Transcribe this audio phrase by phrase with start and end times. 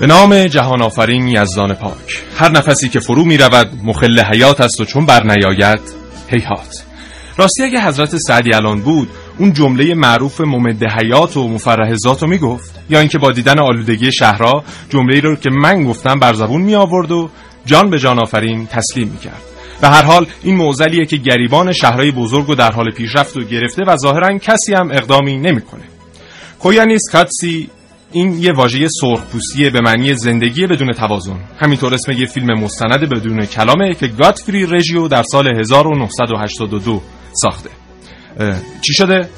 [0.00, 2.22] به نام جهان آفرین یزدان پاک.
[2.36, 5.80] هر نفسی که فرو می رود مخل حیات است و چون بر نیاید
[6.28, 6.84] هیهات.
[7.36, 12.28] راستی اگه حضرت سعدی الان بود اون جمله معروف ممد حیات و مفرح ذات رو
[12.28, 12.80] می‌گفت.
[12.90, 17.12] یا اینکه با دیدن آلودگی شهرها جمله رو که من گفتم بر زبون می آورد
[17.12, 17.30] و
[17.66, 19.42] جان به جان آفرین تسلیم می کرد
[19.80, 23.82] به هر حال این موزلیه که گریبان شهرهای بزرگ و در حال پیشرفت و گرفته
[23.86, 25.82] و ظاهرا کسی هم اقدامی نمی‌کنه.
[26.60, 27.70] کویانیس کاتسی
[28.12, 31.40] این یه واژه سرخپوستیه به معنی زندگی بدون توازن.
[31.58, 37.70] همینطور اسم یه فیلم مستند بدون کلامه که گاتفری رژیو در سال 1982 ساخته.
[38.86, 39.28] چی شده؟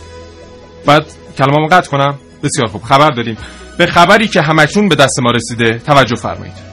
[0.86, 1.06] بعد
[1.38, 2.82] کلمامو قطع کنم؟ بسیار خوب.
[2.82, 3.36] خبر داریم.
[3.78, 6.72] به خبری که همکنون به دست ما رسیده توجه فرمایید.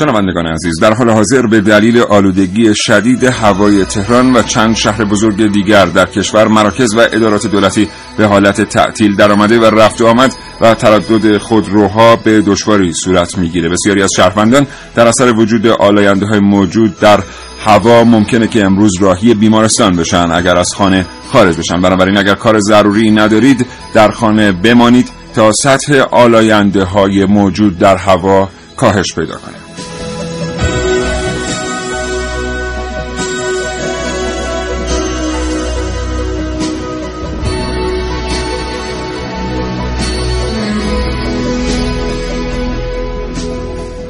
[0.00, 5.52] شنوندگان عزیز در حال حاضر به دلیل آلودگی شدید هوای تهران و چند شهر بزرگ
[5.52, 10.34] دیگر در کشور مراکز و ادارات دولتی به حالت تعطیل درآمده و رفت و آمد
[10.60, 13.68] و تردد خودروها به دشواری صورت می‌گیره.
[13.68, 17.20] بسیاری از شهروندان در اثر وجود آلاینده های موجود در
[17.64, 21.82] هوا ممکنه که امروز راهی بیمارستان بشن اگر از خانه خارج بشن.
[21.82, 28.48] بنابراین اگر کار ضروری ندارید در خانه بمانید تا سطح آلاینده های موجود در هوا
[28.76, 29.59] کاهش پیدا کنه.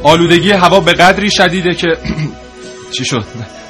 [0.03, 1.87] آلودگی هوا به قدری شدیده که
[2.97, 3.25] چی شد؟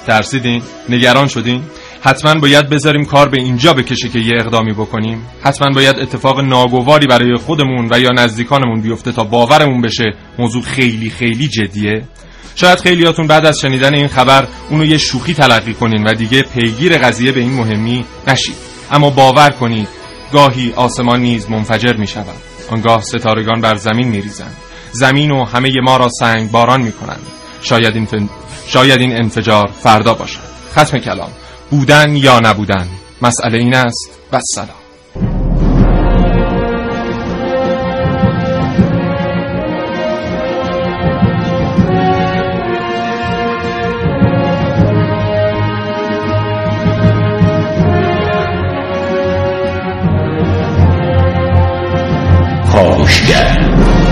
[0.06, 1.62] ترسیدین؟ نگران شدین؟
[2.00, 7.06] حتما باید بذاریم کار به اینجا بکشه که یه اقدامی بکنیم؟ حتما باید اتفاق ناگواری
[7.06, 12.02] برای خودمون و یا نزدیکانمون بیفته تا باورمون بشه موضوع خیلی خیلی جدیه؟
[12.54, 16.98] شاید خیلیاتون بعد از شنیدن این خبر اونو یه شوخی تلقی کنین و دیگه پیگیر
[16.98, 18.56] قضیه به این مهمی نشید.
[18.90, 19.88] اما باور کنید
[20.32, 22.36] گاهی آسمان نیز منفجر می شود
[22.70, 24.56] آنگاه ستارگان بر زمین می ریزند
[24.92, 27.26] زمین و همه ما را سنگ باران می کنند.
[27.62, 28.28] شاید این, فن...
[28.66, 30.40] شاید این انفجار فردا باشد.
[30.72, 31.30] ختم کلام.
[31.70, 32.88] بودن یا نبودن.
[33.22, 34.18] مسئله این است.
[34.32, 34.80] و سلام
[52.72, 54.09] کاوشگر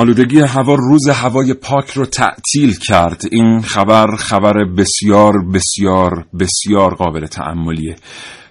[0.00, 3.22] آلودگی هوا روز هوای پاک رو تعطیل کرد.
[3.32, 7.96] این خبر خبر بسیار بسیار بسیار قابل تعملیه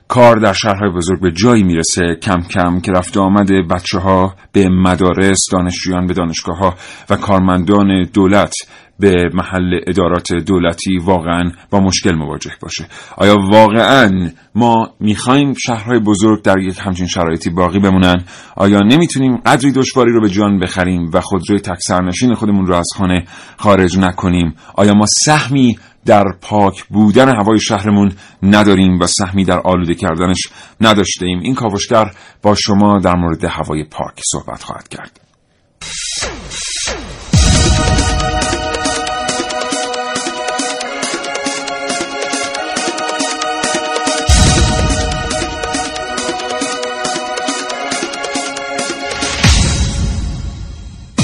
[0.09, 4.69] کار در شهرهای بزرگ به جایی می‌رسه کم کم که رفت آمده بچه ها به
[4.69, 6.75] مدارس دانشجویان به دانشگاه ها
[7.09, 8.53] و کارمندان دولت
[8.99, 12.87] به محل ادارات دولتی واقعا با مشکل مواجه باشه.
[13.17, 18.23] آیا واقعا ما می‌خوایم شهرهای بزرگ در یک همچین شرایطی باقی بمونن؟
[18.55, 23.25] آیا نمی‌تونیم قدری دشواری رو به جان بخریم و خودروی تکسرنشین خودمون رو از خانه
[23.57, 25.75] خارج نکنیم؟ آیا ما سهمی
[26.09, 28.11] در پاک بودن هوای شهرمون
[28.43, 30.47] نداریم و سهمی در آلوده کردنش
[30.81, 32.11] نداشته ایم این کاوشگر
[32.41, 35.19] با شما در مورد هوای پاک صحبت خواهد کرد.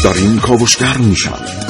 [0.04, 1.65] داریم کاوشگر می‌شویم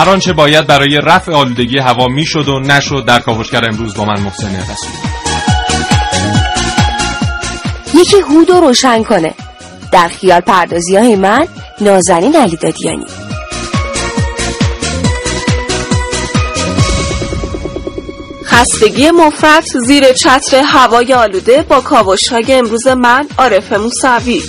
[0.00, 4.20] هر آنچه باید برای رفع آلودگی هوا می‌شد و نشد در کاوشگر امروز با من
[4.20, 4.90] محسن رسول.
[7.94, 9.34] یکی هود رو روشن کنه.
[9.92, 11.46] در خیال پردازی های من
[11.80, 13.06] نازنین علی دادیانی.
[18.44, 24.42] خستگی مفرط زیر چتر هوای آلوده با کاوش های امروز من عارف موسوی.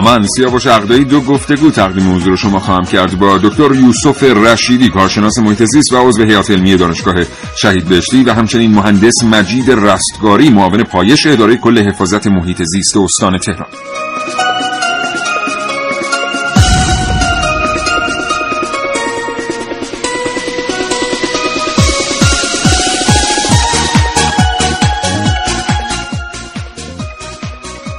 [0.00, 4.88] و من سیاوش عقدایی دو گفتگو تقدیم رو شما خواهم کرد با دکتر یوسف رشیدی
[4.88, 7.14] کارشناس محیط زیست و عضو هیئت علمی دانشگاه
[7.56, 13.38] شهید بهشتی و همچنین مهندس مجید رستگاری معاون پایش اداره کل حفاظت محیط زیست استان
[13.38, 13.68] تهران.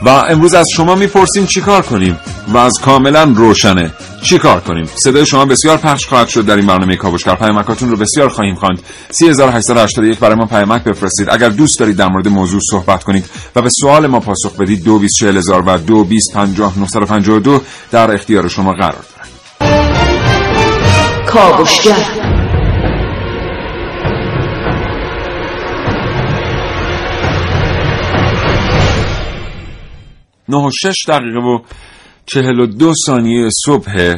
[0.04, 3.92] و امروز از شما می‌پرسیم چیکار کنیم و از کاملا روشنه.
[4.22, 7.36] چیکار کنیم؟ صدای شما بسیار پخش خواهد شد در این برنامه کاوشگر.
[7.36, 8.80] پیامکاتون رو بسیار خواهیم خواند.
[9.10, 11.30] 3881 برای ما پیامک بفرستید.
[11.30, 13.26] اگر دوست دارید در مورد موضوع صحبت کنید
[13.56, 17.62] و به سوال ما پاسخ بدید 224000 و 2250
[17.92, 19.30] در اختیار شما قرار دارد.
[21.26, 22.41] کاوشگر.
[30.52, 31.60] نه و شش دقیقه و
[32.26, 34.16] چهل و دو ثانیه صبح.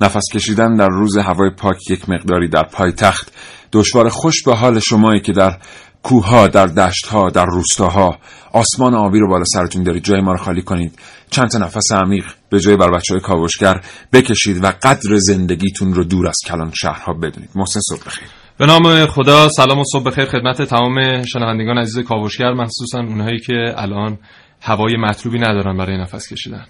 [0.00, 3.32] نفس کشیدن در روز هوای پاک یک مقداری در پایتخت.
[3.72, 5.58] دشوار خوش به حال شمایی که در
[6.02, 8.18] کوها در دشتها در روستاها.
[8.52, 10.98] آسمان آبی رو بالا سرتون دارید جای ما رو خالی کنید.
[11.30, 13.80] چند تا نفس عمیق به جای بر بچه های کاوشگر
[14.12, 17.50] بکشید و قدر زندگیتون رو دور از کلان شهرها بدونید.
[17.54, 18.28] محسن صبح بخیر.
[18.58, 22.52] به نام خدا سلام و صبح بخیر خدمت تمام شنوندگان عزیز کاوشگر.
[22.52, 24.18] مخصوصا اونهایی که الان
[24.62, 26.66] هوای مطلوبی ندارن برای نفس کشیدن.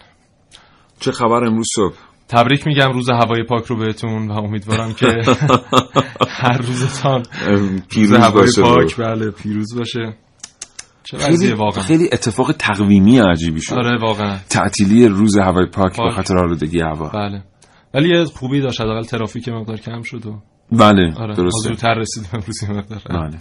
[1.00, 1.94] چه خبر امروز صبح؟
[2.28, 5.06] تبریک میگم روز هوای پاک رو بهتون و امیدوارم که
[6.42, 7.22] هر روزتان
[7.88, 10.16] پیروز هوای باشه پاک بله پیروز باشه.
[11.18, 13.74] خیلی, واقعا؟ خیلی اتفاق تقویمی عجیبی شد.
[13.74, 14.38] آره واقعا.
[14.50, 16.10] تعطیلی روز هوای پاک به.
[16.10, 17.08] خاطر آلودگی هوا.
[17.08, 17.42] بله.
[17.94, 20.42] ولی یه خوبی داشت حداقل ترافیک مقدار کم شد و
[20.72, 21.68] بله آره درسته.
[21.68, 23.00] زودتر رسیدیم امروز مقدار.
[23.10, 23.38] بله.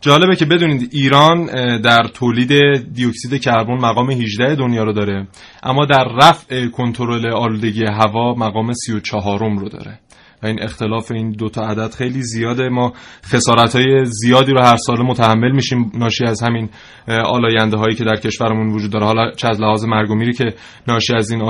[0.00, 1.46] جالبه که بدونید ایران
[1.80, 2.52] در تولید
[2.94, 5.28] دیوکسید کربن مقام 18 دنیا رو داره
[5.62, 9.98] اما در رفع کنترل آلودگی هوا مقام 34 رو داره.
[10.42, 12.68] این اختلاف این دو تا عدد خیلی زیاده.
[12.68, 12.92] ما
[13.24, 16.68] خسارت های زیادی رو هر سال متحمل میشیم ناشی از همین
[17.08, 19.06] آلاینده هایی که در کشورمون وجود داره.
[19.06, 20.54] حالا چه از لحاظ مرگ و میری که
[20.88, 21.42] ناشی از این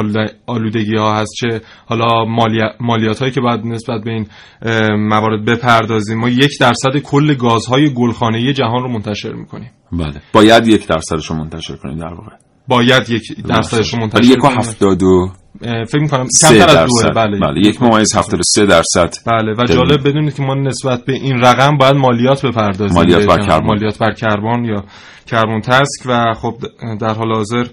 [0.47, 4.27] آلودگی ها هست چه حالا مالی- مالیات هایی که باید نسبت به این
[5.09, 6.19] موارد بپردازیم.
[6.19, 9.71] ما یک درصد کل گازهای گلخانه‌ای جهان رو منتشر می‌کنیم.
[9.93, 10.21] بله.
[10.33, 12.48] باید یک درصدش رو منتشر کنیم در واقع.
[12.69, 14.49] باید یک درصدش منتشر یک و.
[14.49, 15.31] هفتاد و
[15.63, 17.11] فکر می‌کنم کمتر از دوه.
[17.15, 17.39] بله.
[17.41, 19.15] بله یک ممیز هفتاد و سه درصد.
[19.27, 19.65] بله و.
[19.65, 22.97] جالب بدونید که ما نسبت به این رقم باید مالیات بپردازیم.
[22.97, 23.67] مالیات بر به- کربن.
[23.67, 24.85] مالیات بر کربن یا
[25.27, 26.55] کربن تسک و خب
[27.01, 27.67] در حال حاضر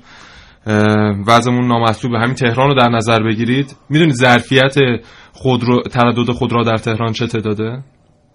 [1.28, 3.76] وضعمون نامطلوب همین تهران رو در نظر بگیرید.
[3.90, 4.76] می‌دونید ظرفیت
[5.34, 7.84] خودرو تردد خودرو در تهران چه تعداده؟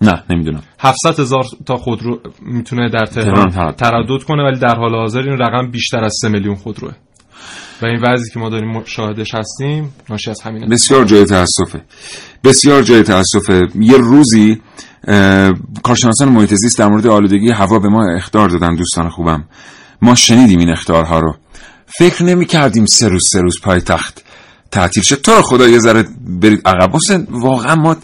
[0.01, 0.63] نه نمی‌دونم.
[0.79, 4.23] 700 هزار تا خودرو می‌تونه در تهران تردد.
[4.23, 6.93] کنه ولی در حال حاضر این رقم بیشتر از 3 میلیون خودروه.
[7.83, 10.67] و این وضعی که ما داریم شاهدش هستیم ناشی از همینه.
[10.67, 11.85] بسیار جای تاسفه
[12.45, 14.61] بسیار جای تاسفه یه روزی
[15.83, 19.45] کارشناسان محیط زیست در مورد آلودگی هوا به ما اخطار دادن دوستان خوبم.
[20.03, 21.35] ما شنیدیم این اخطارها رو.
[21.99, 24.25] فکر نمی کردیم سه روز سه روز پای تخت
[24.71, 26.95] تعطیل شد تو خدا یه ذره برید عقب.
[26.95, 27.97] حسین واقعا ما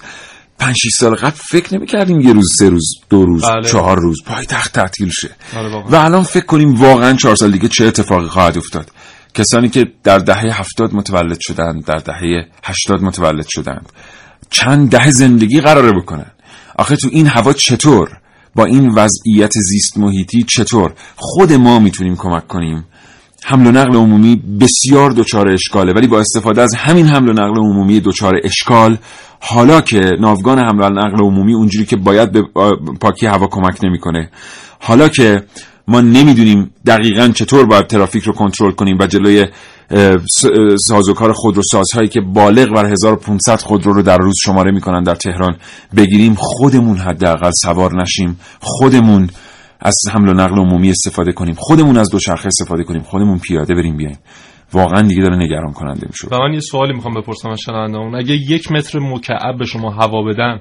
[0.59, 3.69] پنج شیش سال قبل فکر نمی کردیم یه روز سه روز دو روز بله.
[3.69, 4.17] چهار روز.
[4.27, 5.31] پای تخت تعطیل شه.
[5.55, 5.91] واقعا.
[5.91, 8.91] و الان فکر کنیم واقعا چهار سال دیگه چه اتفاقی خواهد افتاد.
[9.35, 13.93] کسانی که در دهه هفتاد متولد شدند در دهه هشتاد متولد شدند
[14.51, 16.31] چند دهه زندگی قراره بکنن.
[16.79, 18.09] آخه تو این هوا چطور؟
[18.55, 22.85] با این وضعیت زیست محیطی چطور؟ خود ما می‌تونیم کمک کنیم.
[23.45, 27.59] حمل و نقل عمومی بسیار دچار اشکاله ولی با استفاده از همین حمل و نقل
[27.59, 28.99] عمومی دچار اشکال
[29.49, 32.43] حالا که ناوگان حمل و نقل عمومی اونجوری که باید به
[33.01, 34.31] پاکی هوا کمک نمی‌کنه.
[34.81, 35.43] حالا که
[35.89, 39.47] ما نمی‌دونیم دقیقا چطور باید ترافیک رو کنترل کنیم و جلوی
[40.89, 45.57] سازوکار خودروسازهایی که بالغ بر 1500 خودرو رو در روز شماره می‌کنن در تهران
[45.97, 48.41] بگیریم خودمون حداقل سوار نشیم.
[48.61, 49.31] خودمون
[49.81, 51.55] از حمل و نقل عمومی استفاده کنیم.
[51.59, 53.03] خودمون از دوچرخه استفاده کنیم.
[53.03, 54.19] خودمون پیاده بریم بیایم
[54.73, 56.29] واقعا دیگه داره نگران کننده میشه.
[56.29, 60.23] و من یه سوالی می‌خوام بپرسم از شنوندهامون اگه یک متر مکعب به شما هوا
[60.23, 60.61] بدن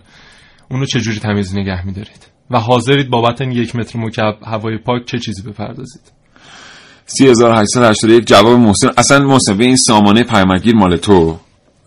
[0.71, 5.19] اونو چجوری تمیز نگه میدارید؟ و حاضرید بابت این یک متر مکعب هوای پاک چه
[5.19, 6.01] چیزی بپردازید؟
[7.05, 8.89] 3881 جواب محسن.
[8.97, 11.39] اصلا محسن به این سامانه پیامگیر مال تو.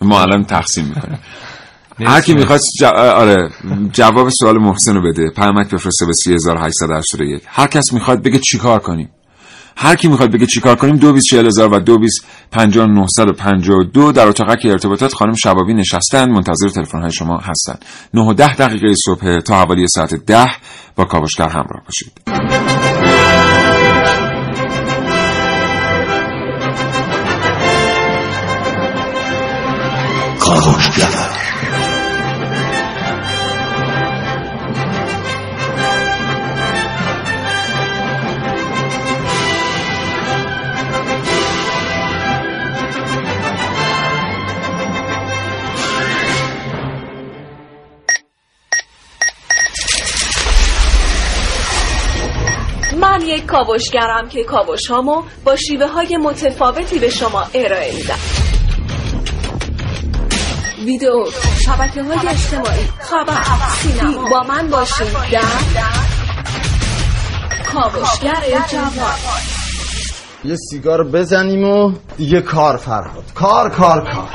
[0.03, 1.19] ما الان تقسیم می‌کنیم.
[2.13, 2.85] هر کی می‌خواد ج...
[2.85, 3.51] آره
[3.93, 5.31] جواب سوال محسن رو بده.
[5.37, 9.09] پیامک بفرسته به 3881 هر کس می‌خواد بگه چیکار کنیم.
[9.80, 15.75] هر کی می‌خواد بگه چیکار کنیم 224000 و 225952 در اتاق که ارتباطات خانم شبابی
[15.75, 17.75] نشستن منتظر تلفن های شما هستن
[18.14, 20.47] 9 و 10 دقیقه صبح تا حوالی ساعت 10
[20.97, 22.12] با کاوشگر همراه باشید.
[30.40, 31.38] کاوشگر.
[53.38, 58.18] یک کاوشگرم که کاوش هامو با شیوه های متفاوتی به شما ارائه میدم.
[60.85, 61.25] ویدیو
[61.64, 63.42] شبکه های اجتماعی خبر
[63.83, 65.42] سینما با من باشید در
[67.73, 69.14] کاوشگر جوان.
[70.45, 73.25] یه سیگار بزنیم و دیگه کار فرهاد.
[73.35, 74.28] کار کار کار.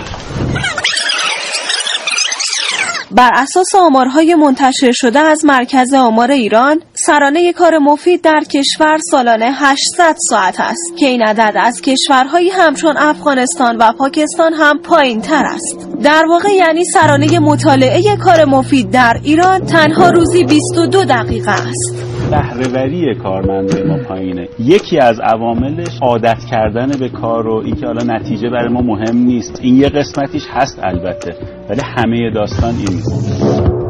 [3.11, 9.51] بر اساس آمارهای منتشر شده از مرکز آمار ایران سرانه کار مفید در کشور سالانه
[9.53, 15.43] 800 ساعت است که این عدد از کشورهایی همچون افغانستان و پاکستان هم پایین تر
[15.45, 15.97] است.
[16.03, 22.05] در واقع یعنی سرانه مطالعه کار مفید در ایران تنها روزی 22 دقیقه است.
[22.31, 24.47] بهرهوری کارمندای ما پایینه.
[24.59, 29.59] یکی از عواملش عادت کردن به کار و اینکه حالا نتیجه برای ما مهم نیست.
[29.61, 31.35] این یه قسمتیش هست البته
[31.69, 33.82] ولی همه داستان این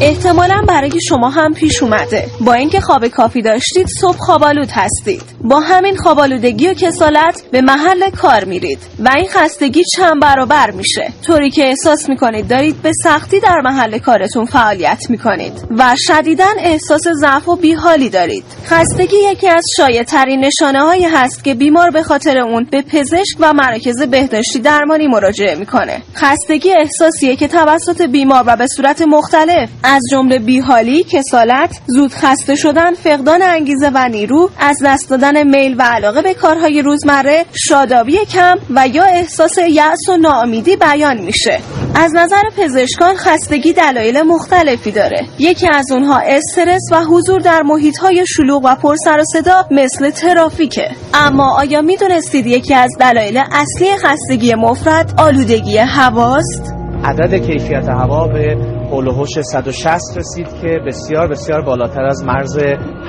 [0.00, 2.26] احتمالا برای شما هم پیش اومده.
[2.40, 5.22] با اینکه خواب کافی داشتید صبح خوابالود هستید.
[5.44, 11.12] با همین خوابالودگی و کسالت به محل کار میرید و این خستگی چند برابر میشه.
[11.26, 17.08] طوری که احساس می‌کنید دارید به سختی در محل کارتون فعالیت می‌کنید و شدیدا احساس
[17.20, 18.44] ضعف و بیحالی دارید.
[18.64, 23.36] خستگی یکی از شایع ترین نشانه هایی هست که بیمار به خاطر اون به پزشک
[23.40, 26.02] و مراکز بهداشتی درمانی مراجعه می‌کنه.
[26.14, 32.54] خستگی احساسیه که توسط بیمار و به صورت مختلف از جمله بیحالی، کسالت، زود خسته
[32.54, 38.16] شدن، فقدان انگیزه و نیرو، از دست دادن میل و علاقه به کارهای روزمره، شادابی
[38.16, 41.60] کم و یا احساس یأس و ناامیدی بیان میشه.
[41.94, 45.26] از نظر پزشکان خستگی دلایل مختلفی داره.
[45.38, 50.10] یکی از اونها استرس و حضور در محیطهای شلوغ و پر سر و صدا مثل
[50.10, 50.90] ترافیکه.
[51.14, 56.74] اما آیا می‌دونستید یکی از دلایل اصلی خستگی مفرد آلودگی هواست؟
[57.04, 62.58] عدد کیفیت هوا به حوش 160 رسید که بسیار بسیار بالاتر از مرز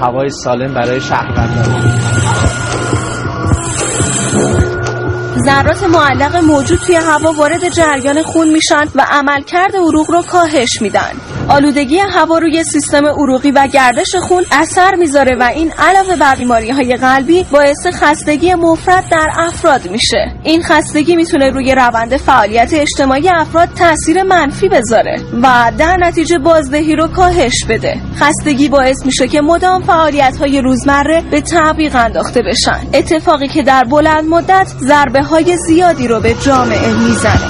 [0.02, 1.98] هوای سالم برای شهروندان.
[5.48, 11.12] ذرات معلق موجود توی هوا وارد جریان خون میشن و عملکرد عروق رو کاهش میدن.
[11.50, 16.70] آلودگی هوا روی سیستم عروقی و گردش خون اثر می‌ذاره و این علاوه بر بیماری
[16.70, 20.32] های قلبی باعث خستگی مفرد در افراد میشه.
[20.44, 26.96] این خستگی می‌تونه روی روند فعالیت اجتماعی افراد تاثیر منفی بذاره و در نتیجه بازدهی
[26.96, 28.02] رو کاهش بده.
[28.20, 32.80] خستگی باعث میشه که مدام فعالیت های روزمره به تعویق انداخته بشن.
[32.94, 37.48] اتفاقی که در بلند مدت ضربه های زیادی رو به جامعه می‌زنه.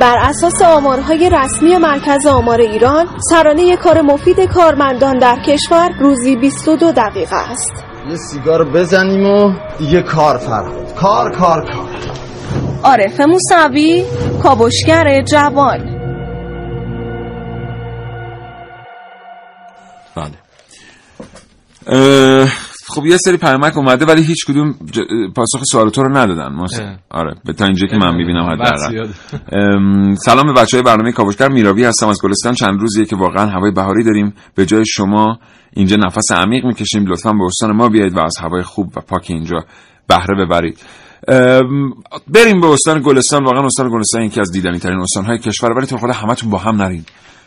[0.00, 6.92] بر اساس آمارهای رسمی مرکز آمار ایران سرانه کار مفید کارمندان در کشور روزی 22
[6.92, 7.72] دقیقه است.
[8.10, 11.88] یه سیگار بزنیم و دیگه کار فرهاد کار کار کار.
[12.82, 14.04] عارف موسوی
[14.42, 15.80] کاوشگر جوان.
[20.16, 20.32] بله.
[22.88, 25.00] خب یه سری پیامک اومده ولی هیچ کدوم ج...
[25.36, 26.52] پاسخ سوالات رو ندادن.
[26.52, 26.98] محسن اه.
[27.10, 29.08] آره به تا اینجا که من می‌بینم حداقل.
[29.52, 32.08] ام، سلام به بچه های برنامه کاوشگر میراوی هستم.
[32.08, 34.34] از گلستان چند روزیه که واقعا هوای بهاری داریم.
[34.54, 35.38] به جای شما
[35.72, 37.06] اینجا نفس عمیق می‌کشیم.
[37.06, 39.64] لطفا به استان ما بیایید و از هوای خوب و پاک اینجا
[40.08, 40.78] بهره ببرید.
[42.28, 43.44] بریم به استان گلستان.
[43.44, 46.58] واقعا استان گلستان یکی از دیدنی ترین استان های کشور ولی تو خدا همتون با
[46.58, 47.04] هم نرین.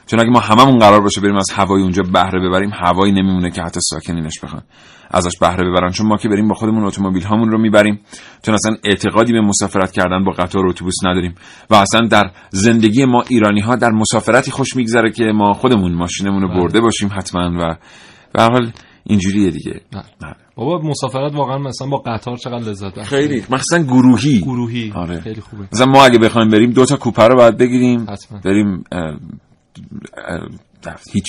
[0.10, 3.62] چون اگه ما هممون قرار باشه بریم از هوای اونجا بهره ببریم هوایی نمیمونه که
[3.62, 4.62] حتی ساکنینش بخوان.
[5.12, 5.92] ازش بهره ببرن.
[5.92, 8.00] چون ما که بریم با خودمون اتومبیل هامون رو می‌بریم.
[8.42, 11.36] چون اصلا اعتقادی به مسافرت کردن با قطار و اتوبوس نداریم.
[11.70, 16.42] و اصلا در زندگی ما ایرانی ها در مسافرتی خوش میگذره که ما خودمون ماشینمون
[16.42, 17.76] رو برده باشیم حتما و
[18.34, 18.72] به حال
[19.04, 19.82] اینجوریه دیگه.
[19.92, 20.36] بله.
[20.56, 23.44] بابا مسافرت واقعا مثلا با قطار چقدر لذت بخشه؟ خیلی.
[23.50, 24.40] مخصوصا گروهی.
[24.40, 24.92] گروهی.
[24.96, 25.22] آره.
[25.22, 25.64] خیلی خوبه.
[25.74, 28.06] مثلا ما اگه بخوایم بریم دو تا کوپه رو باید بگیریم.
[28.10, 28.40] حتما.
[28.46, 28.84] بریم
[31.14, 31.26] هیچ.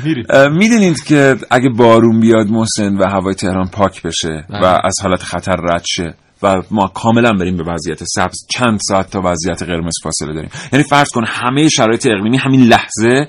[0.60, 4.78] می‌دونید که اگه بارون بیاد محسن و هوای تهران پاک بشه و بله.
[4.84, 9.20] از حالت خطر رد شه و ما کاملا بریم به وضعیت سبز چند ساعت تا
[9.24, 10.50] وضعیت قرمز فاصله داریم.
[10.72, 13.28] یعنی فرض کن همه شرایط اقلیمی همین لحظه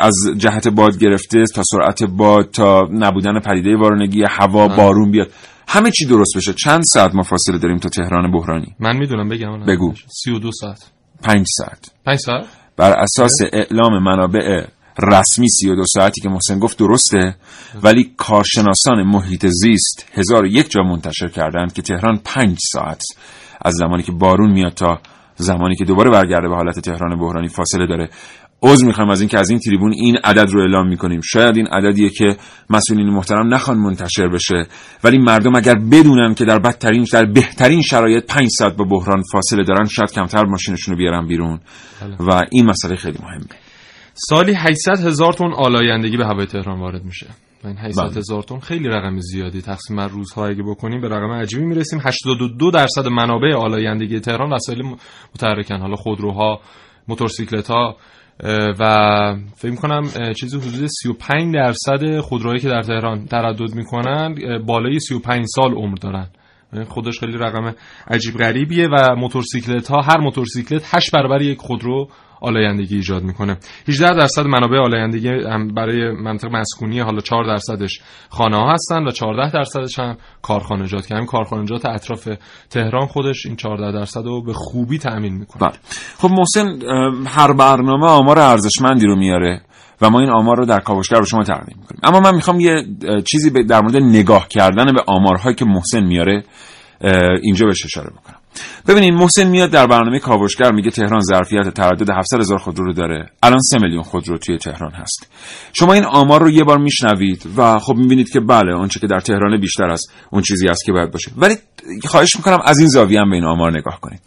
[0.00, 5.30] از جهت باد گرفته تا سرعت باد تا نبودن پدیده وارونگی هوا بارون بیاد.
[5.68, 6.52] همه چی درست بشه.
[6.52, 9.66] چند ساعت ما فاصله داریم تا تهران بحرانی؟ من می‌دونم بگم.
[9.66, 9.94] بگو.
[10.08, 10.90] 32 ساعت.
[11.22, 11.90] پنج ساعت.
[12.06, 14.64] 5 ساعت؟ بر اساس اعلام منابع
[14.98, 17.36] رسمی 32 ساعتی که محسن گفت درسته
[17.82, 23.02] ولی کارشناسان محیط زیست هزار یک جا منتشر کردند که تهران پنج ساعت
[23.64, 25.00] از زمانی که بارون میاد تا
[25.36, 28.10] زمانی که دوباره برگرده به حالت تهران بحرانی فاصله داره.
[28.62, 31.20] عذر می‌خوام از اینکه از این تریبون این عدد رو اعلام می‌کنیم.
[31.24, 32.36] شاید این عددیه که
[32.70, 34.66] مسئولین محترم نخوان منتشر بشه
[35.04, 39.64] ولی مردم اگر بدونن که در بدترین در بهترین شرایط پنج ساعت با بحران فاصله
[39.64, 41.60] دارن شاید کمتر ماشینشون رو بیارن بیرون.
[42.20, 43.44] و این مسئله خیلی مهمه.
[44.14, 47.26] سالی 800 هزار تن آلایندگی به هوای تهران وارد میشه.
[47.64, 48.16] و این 800 بله.
[48.16, 49.62] هزار تن خیلی رقم زیادی.
[49.62, 52.00] تقسیم بر روزها اگه بکنیم به رقم عجیبی می‌رسیم.
[52.04, 54.82] 82 درصد منابع آلایندگی تهران وسایل
[55.34, 55.80] متحرکن.
[55.80, 56.60] حالا خودروها
[57.08, 57.96] موتورسیکلت ها
[58.80, 60.02] و فکر کنم
[60.40, 64.34] چیزی حدود 35 درصد خودروهایی که در تهران تردد می‌کنن
[64.66, 66.26] بالای 35 سال عمر دارن.
[66.72, 67.74] یعنی خودش خیلی رقم
[68.10, 72.08] عجیب غریبیه و موتورسیکلت ها هر موتورسیکلت 8 برابر یک خودرو
[72.42, 73.56] آلایندگی ایجاد می‌کنه.
[73.88, 79.10] 18 درصد منابع آلایندگی هم برای مناطق مسکونی حالا 4 درصدش خانه ها هستن و
[79.10, 82.28] 14 درصدش هم کارخانجات که همین کارخانجات اطراف
[82.70, 85.68] تهران خودش این 14 درصد رو به خوبی تأمین می‌کنه.
[85.68, 85.78] بله.
[86.18, 86.78] خب محسن
[87.26, 89.60] هر برنامه آمار ارزشمندی رو میاره
[90.00, 92.00] و ما این آمار رو در کاوشگر به شما تقدیم می‌کنیم.
[92.02, 92.84] اما من می‌خوام یه
[93.30, 96.44] چیزی در مورد نگاه کردن به آمارهایی که محسن میاره
[97.42, 98.38] اینجا بهش اشاره بکنم.
[98.88, 103.30] ببینید محسن میاد در برنامه کاوشگر میگه تهران ظرفیت تردد 700 هزار خودرو رو داره.
[103.42, 105.26] الان 3 میلیون خودرو توی تهران هست.
[105.72, 109.20] شما این آمار رو یه بار میشنوید و خب می‌بینید که بله اونچه که در
[109.20, 111.30] تهران بیشتر از اون چیزی است که باید باشه.
[111.36, 111.54] ولی
[112.04, 114.20] خواهش می‌کنم از این زاویه هم به این آمار نگاه کنید.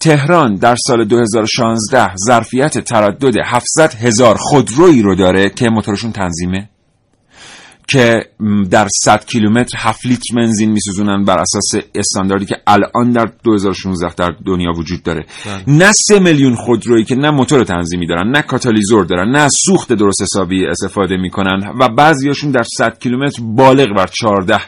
[0.00, 6.68] تهران در سال 2016 ظرفیت تردد 700 هزار خودرویی رو داره که موتورشون تنظیمه.
[7.88, 8.24] که
[8.70, 14.34] در 100 کیلومتر 7 لیتر بنزین میسوزونن بر اساس استانداردی که الان در 2016 در
[14.46, 15.26] دنیا وجود داره.
[15.46, 15.76] بله.
[15.76, 20.22] نه 3 میلیون خودرویی که نه موتور تنظیمی دارن نه کاتالیزور دارن نه سوخت درست
[20.22, 24.60] حسابی استفاده می‌کنن و بعضیاشون در 100 کیلومتر بالغ بر 14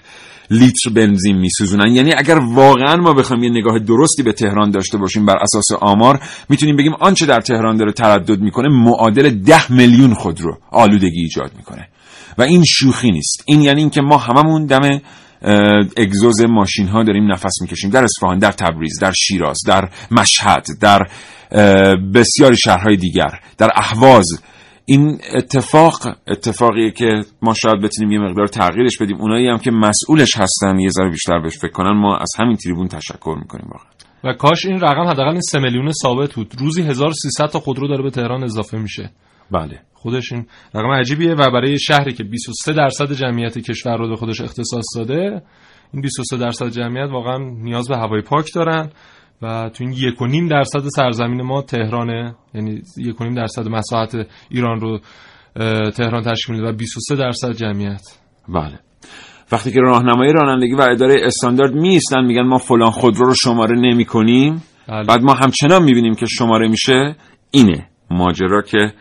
[0.51, 1.95] لیتر بنزین میسوزونن.
[1.95, 6.21] یعنی اگر واقعا ما بخوایم یه نگاه درستی به تهران داشته باشیم بر اساس آمار
[6.49, 11.89] می‌تونیم بگیم آنچه در تهران داره تردد می‌کنه معادل 10 میلیون خودرو آلودگی ایجاد می‌کنه.
[12.39, 13.45] و این شوخی نیست.
[13.47, 15.01] این یعنی اینکه ما هممون دم
[15.97, 17.91] اگزوز ماشین ها داریم نفس می‌کشیم.
[17.91, 21.07] در اصفهان در تبریز در شیراز در مشهد در
[22.15, 24.27] بسیاری شهرهای دیگر در اهواز.
[24.85, 29.17] این اتفاق اتفاقیه که ما شاید بتونیم یه مقدار تغییرش بدیم.
[29.17, 31.97] اونایی هم که مسئولش هستن یه ذره بیشتر بهش فکر کنن.
[31.97, 33.89] ما از همین تریبون تشکر می‌کنیم واقعا.
[34.25, 36.55] و کاش این رقم حداقل این 3 میلیون ثابت بود.
[36.59, 39.11] روزی 1300 تا خودرو داره به تهران اضافه میشه.
[39.51, 39.81] بله.
[39.95, 44.41] خودش این رقم عجیبیه و برای شهری که 23 درصد جمعیت کشور رو به خودش
[44.41, 45.43] اختصاص داده
[45.93, 48.91] این 23 درصد جمعیت واقعا نیاز به هوای پاک دارن
[49.43, 53.69] و تو این یک و نیم درصد سرزمین ما تهرانه یعنی یک و نیم درصد
[53.69, 55.01] مساحت ایران رو
[55.91, 58.03] تهران تشکیل میده و 23 درصد جمعیت.
[58.49, 58.79] بله.
[59.53, 64.05] وقتی که راهنمایی رانندگی و اداره استاندارد میستن میگن ما فلان خودرو رو شماره نمی
[64.05, 65.05] کنیم بله.
[65.05, 67.17] بعد ما همچنان می‌بینیم که شماره میشه
[67.51, 67.89] اینه.
[68.11, 68.93] ماجرا که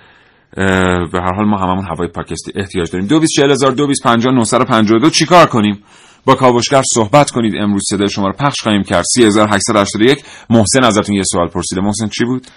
[1.12, 3.08] به هر حال ما هممون هوای پاک احتیاج داریم.
[3.08, 5.84] 224000 چیکار کنیم؟
[6.26, 7.56] با کاوشگر صحبت کنید.
[7.56, 9.06] امروز صدای شما رو پخش خواهیم کرد.
[9.16, 11.82] 3881 محسن ازتون یه سوال پرسیده.
[11.82, 12.48] محسن چی بود؟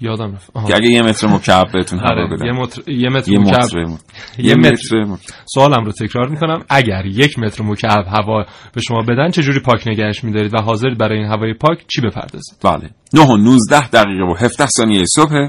[0.00, 0.50] یادم رفت.
[0.66, 2.46] که اگه یه متر مکعب بهتون هوا بدن.
[2.46, 3.98] یه متر یه متر مکعب.
[4.38, 5.16] یه متر.
[5.46, 6.64] سوالم رو تکرار می‌کنم.
[6.68, 10.98] اگر یک متر مکعب هوا به شما بدن چه جوری پاک نگهش میدارید و حاضرید
[10.98, 12.90] برای این هوای پاک چی بپردازید؟ بله.
[13.14, 15.48] 9 و 19 دقیقه و 17 ثانیه صبح.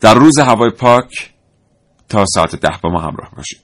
[0.00, 1.32] در روز هوای پاک
[2.08, 3.60] تا ساعت ده با ما همراه باشید.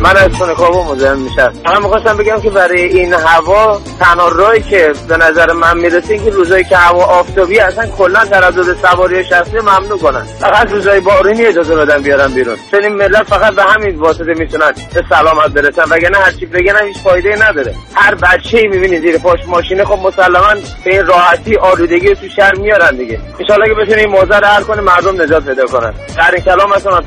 [0.00, 1.52] من از کابو مزاحم میشم.
[1.64, 6.24] من می‌خواستم بگم که برای این هوا تنها راهی که به نظر من می‌رسه این
[6.24, 10.22] که روزایی که هوا آفتابی اصلا کلا تردد سواری شخصی ممنوع کنن.
[10.40, 12.56] فقط روزای بارونی اجازه بدن بیارن بیرون.
[12.70, 16.84] چون این ملت فقط به همین واسطه می‌تونن به سلامت برسن وگرنه هر چی بگن
[16.86, 17.74] هیچ فایده نداره.
[17.94, 22.96] هر بچه‌ای می‌بینی زیر پاش ماشینه خب مسلما به این راحتی آلودگی تو شهر میارن
[22.96, 23.20] دیگه.
[23.38, 25.94] ان که بتونه این موضوع رو حل کنه مردم نجات پیدا کنن.
[26.16, 26.98] در این کلام اصلا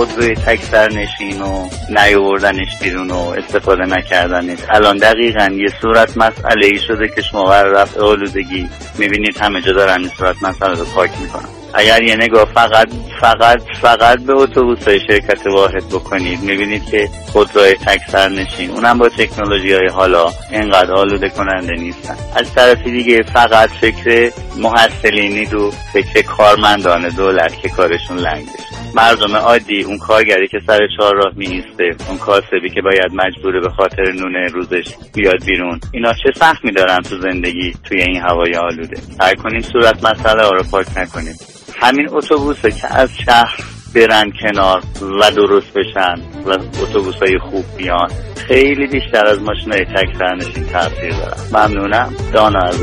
[0.00, 4.58] تنکابا خودروی تک سرنشین و نیاوردنش بیرون و استفاده نکردنش.
[4.68, 9.72] الان دقیقا یه صورت مسئله ای شده که شما بر رفع آلودگی می‌بینید همه جا
[9.72, 11.48] دارن این صورت مسئله رو پاک می‌کنن.
[11.74, 12.88] اگر یه نگاه فقط
[13.20, 16.42] فقط فقط به اتوبوس های شرکت واحد بکنید.
[16.42, 22.16] می‌بینید که خودروهای تک سرنشین اونم با تکنولوژی های حالا اینقدر آلوده کننده نیستن.
[22.36, 28.46] از طرفی دیگه فقط فکر محصلینی و فکر کارمندان دولت که کارشون لنگ
[28.94, 33.70] مردم عادی اون کارگری که سر چهار راه میسته اون کاسبی که باید مجبوره به
[33.70, 35.80] خاطر نون روزش بیاد بیرون.
[35.92, 40.50] اینا چه سخمی دارن تو زندگی توی این هوای آلوده؟ سعی کنیم صورت مسئله ها
[40.50, 41.34] رو پاک نکنیم
[41.80, 43.64] همین اتوبوسه که از شهر
[43.94, 44.82] برن کنار
[45.20, 46.14] و درست بشن
[46.46, 46.50] و
[46.82, 48.10] اتوبوس های خوب بیان.
[48.36, 51.36] خیلی بیشتر از ماشین های تک سرنشین تاثیر دارن.
[51.52, 52.14] ممنونم.
[52.32, 52.76] دانا از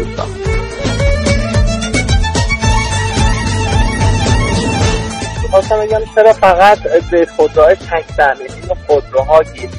[5.51, 6.77] خواستم بگم چرا فقط
[7.11, 9.69] به خودروهای تک سرنشین خودروها گیر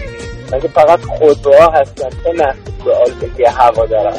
[0.52, 4.16] مگه فقط خودروها هستن؟ چه نحسی به آلودگی هوا دارن؟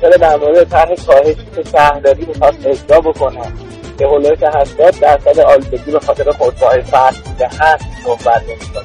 [0.00, 3.69] چرا در مورد طرح کاهشی که شهرداری می‌خواد اجرا بکنه؟
[4.00, 7.48] که هلوش هفتاد درصد آلودگی به خاطر خودروهای فرد بوده.
[7.60, 8.84] هست صحبت نمی‌کنه.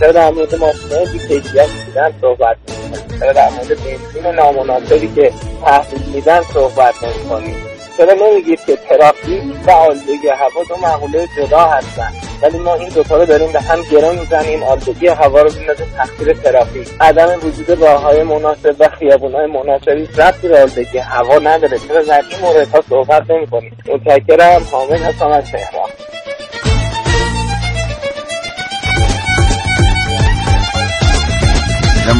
[0.00, 5.32] چرا در مورد ماشینهای بیکیفیت میدن صحبت نمی‌کنیم چرا در مورد بنزین نامناسبی که
[5.64, 7.56] تحویل میدن صحبت نمی‌کنیم
[7.98, 13.16] چرا نمیگید که ترافیک و آلودگی هوا دو مقوله جدا هستن؟ ولی ما این دوتا
[13.16, 18.02] رو داریم به هم گره می‌زنیم آلودگی هوا رو بندازیم تقصیر ترافیک عدم وجود راه
[18.02, 21.78] های مناسب و خیابون های مناسبی ربطی به آلودگی هوا نداره.
[21.78, 24.62] چرا در این موردها صحبت نمی‌کنیم؟ متشکرم.
[24.72, 25.90] حامد هستم از تهران.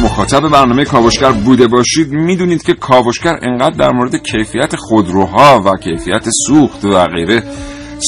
[0.03, 6.23] مخاطب برنامه کاوشگر بوده باشید می‌دونید که کاوشگر انقدر در مورد کیفیت خودروها و کیفیت
[6.47, 7.43] سوخت و غیره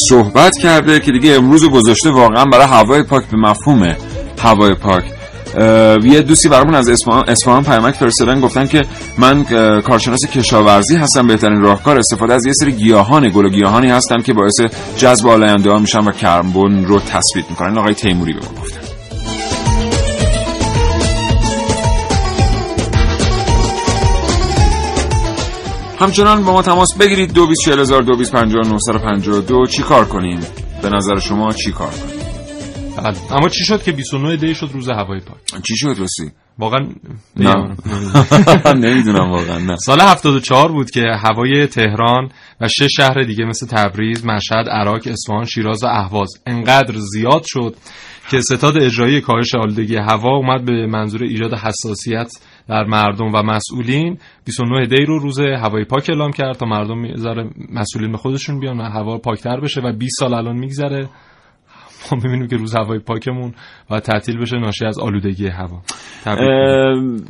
[0.09, 3.95] صحبت کرده که دیگه امروز گذاشته واقعا برای هوای پاک به مفهوم
[4.39, 5.03] هوای پاک.
[6.03, 6.89] یه دوستی برامون از
[7.27, 8.85] اصفهان پیامک فرستادن گفتن که
[9.17, 9.43] من
[9.81, 14.33] کارشناس کشاورزی هستم بهترین راهکار استفاده از یه سری گیاهان گل و گیاهانی هستن که
[14.33, 14.59] باعث
[14.97, 17.77] جذب آلاینده ها میشن و کربن رو تثبیت می‌کنن.
[17.77, 18.84] آقای تیموری به گفتن
[26.05, 27.33] همچنان با ما تماس بگیرید.
[27.33, 28.31] دو بیس هزار دو بیس
[29.47, 29.65] دو.
[29.65, 30.39] چی کار کنیم
[30.81, 32.25] به نظر شما چی کار کنیم
[32.97, 33.33] بله.
[33.33, 36.79] اما چی شد که 29 دی شد روز هوای پاک؟ چی شد رسی واقعا
[37.37, 37.75] نه.
[38.75, 39.31] نمی‌دونم.
[39.37, 39.75] واقعا نه.
[39.75, 42.29] سال 74 بود که هوای تهران
[42.61, 47.75] و شش شهر دیگه مثل تبریز، مشهد، عراق، اصفهان، شیراز و اهواز انقدر زیاد شد
[48.31, 52.31] که ستاد اجرایی کاهش آلودگی هوا اومد به منظور ایجاد حساسیت
[52.67, 54.17] در مردم و مسئولین.
[54.45, 57.01] 29 دی رو روز هوای پاک اعلام کرد تا مردم
[57.69, 61.09] مسئولین به خودشون بیان و هوا پاکتر بشه و 20 سال الان میگذره.
[62.11, 63.53] ما می‌بینیم که روز هوای پاکمون
[63.89, 65.81] و تعطیل بشه ناشی از آلودگی هوا.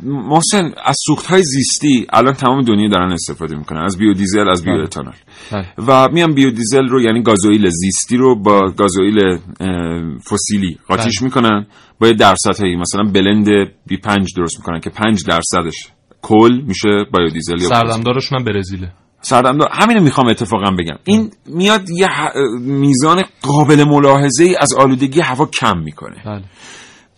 [0.04, 4.74] محسن از سوخت های زیستی الان تمام دنیا دارن استفاده می‌کنن از بیودیزل از بیو
[4.74, 5.14] اتانول
[5.52, 5.66] بله.
[5.88, 9.38] و میان بیودیزل رو یعنی گازوئیل زیستی رو با گازوئیل
[10.30, 11.26] فسیلی قاطیش بله.
[11.26, 11.66] می‌کنن
[12.00, 13.48] با درصد هایی مثلا بلند
[13.88, 15.76] بی پنج درست می‌کنن که پنج درصدش
[16.22, 18.92] کل میشه بایودیزل یا سردمدارشون هم برزیله.
[19.26, 19.70] سردمدار.
[19.72, 20.98] همینو می‌خوام اتفاقا بگم.
[21.04, 22.08] این میاد یه
[22.60, 26.16] میزان قابل ملاحظه ای از آلودگی هوا کم می‌کنه.
[26.26, 26.44] بله.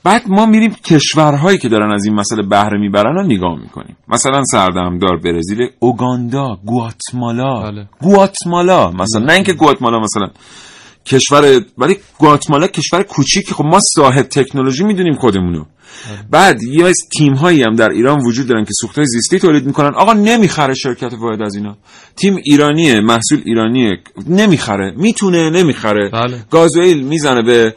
[0.04, 3.98] بعد ما میریم کشورهایی که دارن از این مسئله بهره می‌برن رو نگاه می‌کنیم.
[4.08, 7.62] مثلا سردمدار برزیل اوگاندا گواتمالا.
[7.62, 7.88] بله.
[8.02, 9.26] گواتمالا مثلا.
[9.26, 10.28] نه اینکه گواتمالا مثلا.
[11.08, 13.54] کشور ولی گواتمالا کشور کوچیکی.
[13.54, 15.66] خب ما صاحب تکنولوژی می‌دونیم خودمونو.
[16.32, 19.96] بعد یه از تیم هایی هم در ایران وجود دارن که سوختهای زیستی تولید می‌کنن.
[19.96, 21.78] آقا نمی‌خره شرکت واحد از اینا.
[22.16, 23.98] تیم ایرانیه محصول ایرانیه.
[24.28, 24.94] نمی‌خره.
[24.98, 26.10] می‌تونه نمی‌خره.
[26.10, 26.46] بله.
[26.50, 27.76] گازوئیل می‌زنه به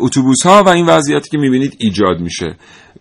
[0.00, 2.56] اتوبوس ها و این وضعیتی که می‌بینید ایجاد میشه.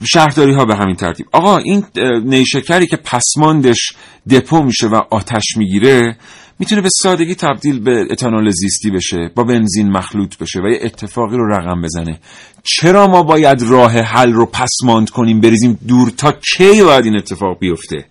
[0.05, 1.25] شهرداری ها به همین ترتیب.
[1.31, 1.85] آقا این
[2.23, 3.93] نیشکری که پسماندش
[4.29, 6.17] دپو میشه و آتش می‌گیره
[6.59, 11.37] می‌تونه به سادگی تبدیل به اتانول زیستی بشه با بنزین مخلوط بشه و یه اتفاقی
[11.37, 12.19] رو رقم بزنه.
[12.63, 17.59] چرا ما باید راه حل رو پسماند کنیم بریزیم دور تا کی باید این اتفاق
[17.59, 18.05] بیفته؟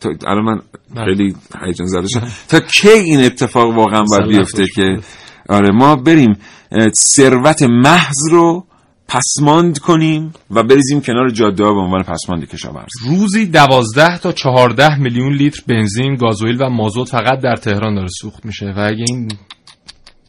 [0.00, 0.60] تا الان من
[0.94, 1.04] بله.
[1.04, 2.28] خیلی هیجان زده شدم.
[2.48, 4.98] تا کی این اتفاق واقعا باید بیفته که؟
[5.48, 6.38] آره ما بریم
[7.16, 8.64] ثروت محض رو
[9.12, 15.32] پسماند کنیم و بریزیم کنار جاده به عنوان پسماند کشاورزی روزی دوازده تا چهارده میلیون
[15.32, 18.66] لیتر بنزین، گازوئیل و مازوت فقط در تهران داره سوخت میشه.
[18.76, 19.28] و اگه این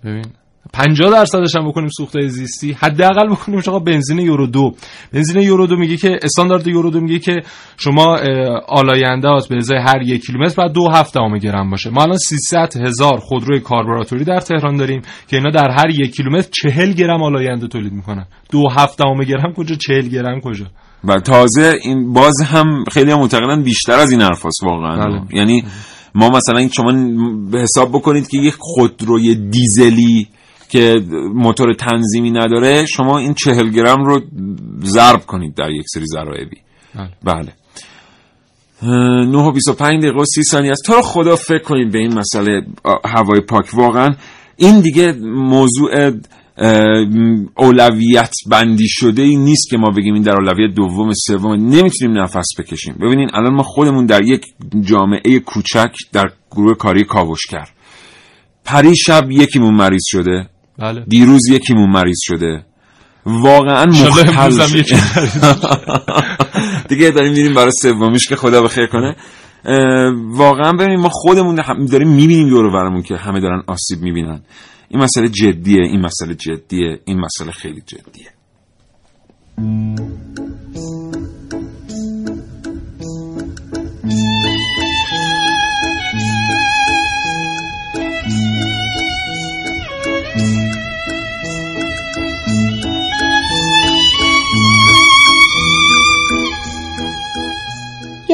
[0.04, 0.26] ببین.
[0.74, 2.74] 50 درصدش هم بکنیم سوخت زیستی.
[2.80, 4.72] حداقل بکنیم آقا بنزین یورو دو.
[5.14, 7.42] بنزین یورو دو میگه که استاندارد یورو دو میگه که
[7.78, 8.18] شما
[8.68, 11.90] آلاینده است به ازای هر یک کیلومتر بعد دو هفت دهم گرم باشه.
[11.90, 16.50] ما الان 300 هزار خودروی کاربراتوری در تهران داریم که اینا در هر یک کیلومتر
[16.52, 18.26] 40 گرم آلاینده تولید می‌کنن.
[18.52, 20.66] دو هفت دهم گرم کجا؟ 40 گرم کجا؟
[21.04, 25.06] و تازه این باز هم خیلی معتقدن بیشتر از این حرفاست واقعا.
[25.06, 25.22] بله.
[25.40, 25.64] یعنی
[26.16, 26.94] ما مثلا شما
[27.52, 30.28] به حساب بکنید که یک خودروی دیزلی
[30.74, 31.02] که
[31.34, 34.22] موتور تنظیمی نداره شما این چهل گرم رو
[34.84, 36.58] ضرب کنید در یک سری ذرایبی
[37.24, 37.54] بله.
[38.84, 40.86] 9 و 25 دقیقه و 30 ثانیه است.
[40.86, 42.62] تا خدا فکر کنید به این مسئله
[43.06, 43.74] هوای پاک.
[43.74, 44.10] واقعا
[44.56, 46.12] این دیگه موضوع
[47.58, 51.54] اولویت بندی شده ای نیست که ما بگیم این در اولویت دوم سوم.
[51.54, 52.96] نمی‌تونیم نفس بکشیم.
[53.02, 54.46] ببینین الان ما خودمون در یک
[54.82, 57.70] جامعه کوچک در گروه کاری کاوشگر.
[58.66, 60.50] پری شب یکیمون مریض شده.
[60.80, 61.06] بله.
[61.08, 62.66] دیروز یکیمون مریض شده.
[63.26, 64.30] واقعا مختل
[66.90, 69.16] دیگه داریم میریم برای سومیش که خدا بخیر کنه.
[70.32, 71.60] واقعا ببینیم ما خودمون
[71.92, 74.42] داریم می‌بینیم دور و برمون که همه دارن آسیب می‌بینن.
[74.90, 78.30] این مسئله جدیه این مسئله جدیه این مسئله خیلی جدیه.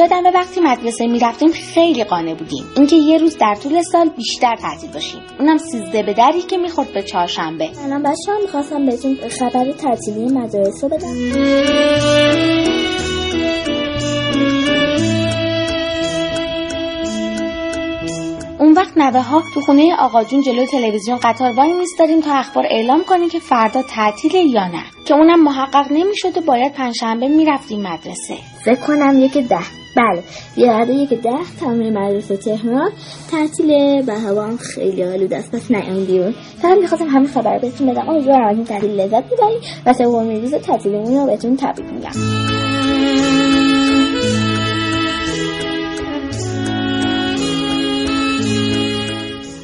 [0.00, 2.64] یادم وقتی مدرسه می‌رفتیم خیلی قانع بودیم.
[2.76, 5.20] اینکه یه روز در طول سال بیشتر تعطیل باشیم.
[5.38, 7.70] اونم سیزده به دری که می‌خورد به چهارشنبه.
[7.84, 11.14] الان بچه ها می‌خواستم بهتون خبر تعطیلی مدارس رو بدم
[18.58, 22.64] اون وقت نوه ها تو خونه آقا جون جلوی تلویزیون قطار وای میستادیم تا اخبار
[22.70, 24.99] اعلام کنیم که فردا تعطیله یا نه.
[25.10, 28.34] که اونم محقق نمی‌شد و باید پنجشنبه می‌رفتیم مدرسه.
[28.64, 29.58] فکر کنم یک ده.
[29.96, 30.22] بله.
[30.56, 32.90] یه یک ده تمام مدرسه تهران.
[33.30, 33.70] تعطیل
[34.06, 36.34] و هوا هم خیلی آلوده است پس نیاین بیرون.
[36.62, 38.08] فقط می‌خواستم همین خبر بهتون بدم.
[38.08, 42.10] امیدوارم از این تعطیل لذت ببرید و سومین روز تعطیلمون رو بهتون تبریک میگم.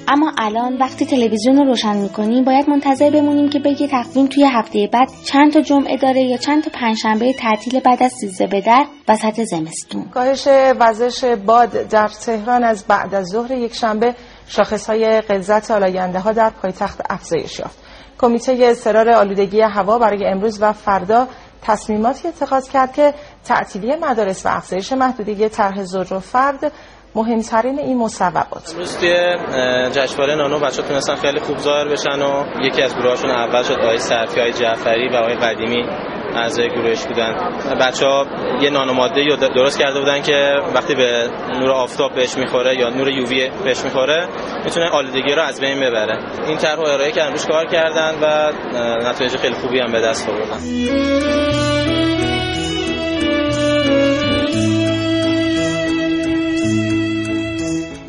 [0.09, 4.89] اما الان وقتی تلویزیون رو روشن می‌کنیم باید منتظر بمونیم که بگه تقویم توی هفته
[4.93, 8.87] بعد چند تا جمعه داره یا چند تا پنجشنبه تعطیل بعد از سیزده به در
[9.09, 10.05] وسط زمستون.
[10.05, 10.49] کاهش
[10.81, 14.15] وزش باد در تهران از بعد از ظهر یک شنبه
[14.49, 17.79] شاخص های غلظت آلاینده ها در پایتخت افزایش یافت.
[18.19, 21.29] کمیته اضطرار آلودگی هوا برای امروز و فردا
[21.63, 23.15] تصمیماتی اتخاذ کرد که
[23.45, 26.73] تعطیلی مدارس و افزایش محدودیت طرح زوج و فرد
[27.17, 28.71] مهمترین این مصوبات.
[28.73, 29.37] امروز توی
[29.91, 33.99] جشنواره نانو بچه تونستن خیلی خوب ظاهر بشن و یکی از گروهاشون اول شد آقای
[33.99, 35.85] صرفی های جعفری و آقای قدیمی
[36.35, 37.35] اعضای گروهش بودن.
[37.81, 38.27] بچه ها
[38.63, 42.89] یه نانو ماده رو درست کرده بودن که وقتی به نور آفتاب بهش می‌خوره یا
[42.89, 44.29] نور یووی بهش می‌خوره
[44.65, 46.19] می‌تونه آلودگی رو از بین ببره.
[46.47, 48.53] این طرح ارائه کردن روش کار کردن و
[49.09, 51.66] نتایج خیلی خوبی هم به دست آوردن.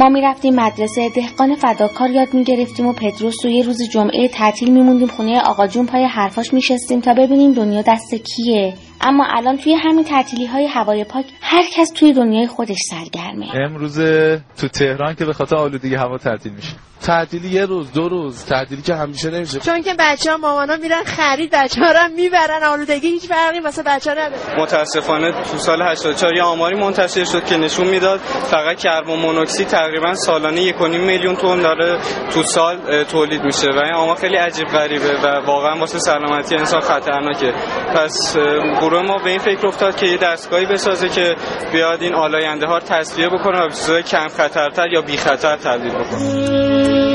[0.07, 5.07] ما می‌رفتیم مدرسه دهقان فداکار یاد می‌گرفتیم و پدروس رو یه روز جمعه تعطیل میموندیم
[5.07, 8.73] خونه آقا جون پای حرفاش میشستیم تا ببینیم دنیا دست کیه.
[9.01, 13.45] اما الان توی همین تعطیلی های هوای پاک هر کس توی دنیای خودش سرگرمه.
[13.55, 13.99] امروز
[14.57, 16.75] تو تهران که به خاطر آلودگی هوا تعطیل میشه.
[17.01, 19.59] تعطیلی یه روز دو روز تعطیلی که همیشه نمیشه.
[19.59, 23.83] چون که بچه ها مامانا میرن خرید بچه ها رو می‌برن آلودگی هیچ فرقی واسه
[23.83, 24.61] بچه ها نداره.
[24.61, 30.13] متاسفانه تو سال 84 یه آماری منتشر شد که نشون می‌داد فقط کربن مونوکسید تقریبا
[30.13, 31.99] سالانه 1.5 میلیون تن داره
[32.31, 36.81] تو سال تولید میشه و این آمار خیلی عجیب غریبه و واقعا واسه سلامتی انسان
[36.81, 37.53] خطرناکه.
[37.95, 38.37] پس
[38.89, 41.35] گروه ما به این فکر افتاد که یه دستگاهی بسازه که
[41.71, 45.91] بیاد این آلاینده ها رو تصفیه بکنه و چیزای کم خطرتر یا بی خطر تبدیل
[45.91, 47.06] بکنه.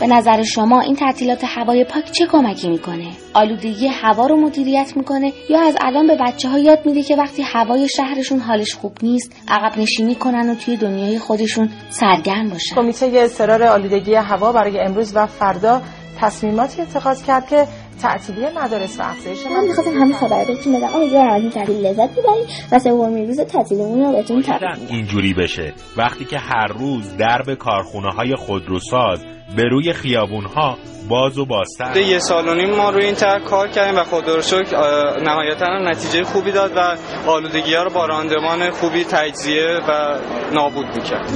[0.00, 5.32] به نظر شما این تعطیلات هوای پاک چه کمکی می‌کنه؟ آلودگی هوا رو مدیریت می‌کنه
[5.50, 9.32] یا از الان به بچه ها یاد میده که وقتی هوای شهرشون حالش خوب نیست
[9.48, 15.16] عقب نشینی کنن و توی دنیای خودشون سرگرم باشن کمیته اضطرار آلودگی هوا برای امروز
[15.16, 15.82] و فردا
[16.20, 17.66] تصمیماتی اتخاذ کرد که
[18.02, 21.86] تعطیلی مدارس و افزایش من می‌خواستم همین خبر رو بهتون بدم امیدوارم از این تعطیل
[21.86, 25.72] لذت ببرید و سومین روز تعطیلمون رو بهتون تبریک میگم اینجوری بشه.
[25.96, 29.24] وقتی که هر روز درب کارخونه های خودروساز
[29.56, 31.96] به روی خیابون ها باز و بازتر.
[31.96, 34.76] یه سال و نیم ما روی این طرح کار کردیم و خدا رو شکر
[35.22, 40.18] نهایتا هم نتیجه خوبی داد و آلودگی ها رو با راندمان خوبی تجزیه و
[40.52, 41.30] نابود می‌کرد.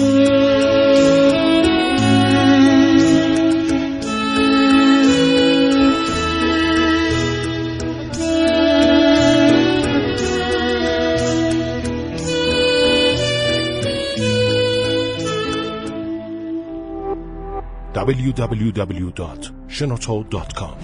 [18.05, 20.77] www.shenoto.com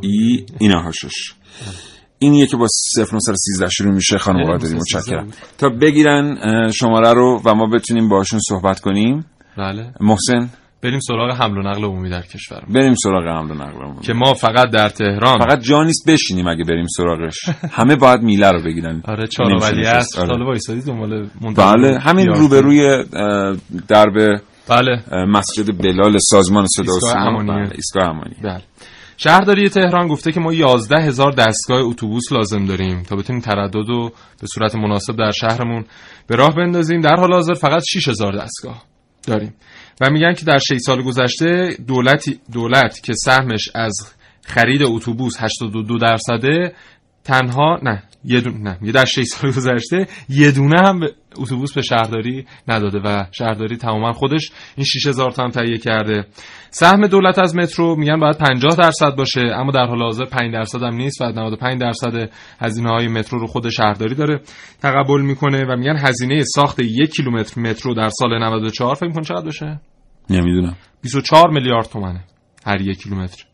[0.00, 1.32] ای اینا هاشش
[2.18, 5.30] اینیه که با 0913 شروع میشه خانم قادری 0913 متشکرم.
[5.58, 6.38] تا بگیرن
[6.70, 9.24] شماره رو و ما بتونیم باشون صحبت کنیم.
[9.58, 9.94] بله.
[10.00, 10.48] محسن؟
[10.82, 12.62] بریم سراغ حمل و نقل عمومی در کشور.
[12.68, 14.00] بریم سراغ حمل و نقل عمومی.
[14.00, 15.38] که ما فقط در تهران.
[15.38, 17.38] فقط جا نیست بشینیم اگه بریم سراغش.
[17.70, 19.02] همه باید میله رو بگیرن.
[19.08, 19.86] آره چهار ولی.
[19.86, 20.28] است آره.
[20.28, 22.28] طالب وایسادی دنبال بله همین.
[22.28, 23.04] روبروی
[23.88, 25.24] درب بله.
[25.26, 27.44] مسجد بلال سازمان صدا و سیما.
[27.44, 28.62] بله، ایستگاه امانی بله.
[29.16, 34.08] شهرداری تهران گفته که ما 11 هزار دستگاه اتوبوس لازم داریم تا بتونیم تردد رو
[34.40, 35.84] به صورت مناسب در شهرمون
[36.26, 37.00] به راه بندازیم.
[37.00, 38.82] در حال حاضر فقط 6 هزار دستگاه
[39.26, 39.54] داریم.
[40.00, 43.94] و میگن که در 6 سال گذشته دولتی دولت که سهمش از
[44.44, 46.72] خرید اتوبوس 82 درصده
[47.24, 51.74] تنها نه یه دونه نه یه در 6 سال گذشته یه دونه هم به اتوبوس
[51.74, 56.26] به شهرداری نداده و شهرداری تماما خودش این 6000 تا هم تهیه کرده.
[56.70, 60.82] سهم دولت از مترو میگن باید 50 درصد باشه اما در حال حاضر 5 درصد
[60.82, 62.30] هم نیست و 95 درصد
[62.60, 64.40] هزینه های مترو رو خود شهرداری داره.
[64.82, 69.44] تقبل می‌کنه و میگن هزینه ساخت یک کیلومتر مترو در سال 94 فکر می‌کنه چقدر
[69.44, 69.80] باشه؟
[70.30, 70.76] نمی‌دونم.
[71.02, 72.24] 24 میلیارد تومنه
[72.66, 73.44] هر یک کیلومتر.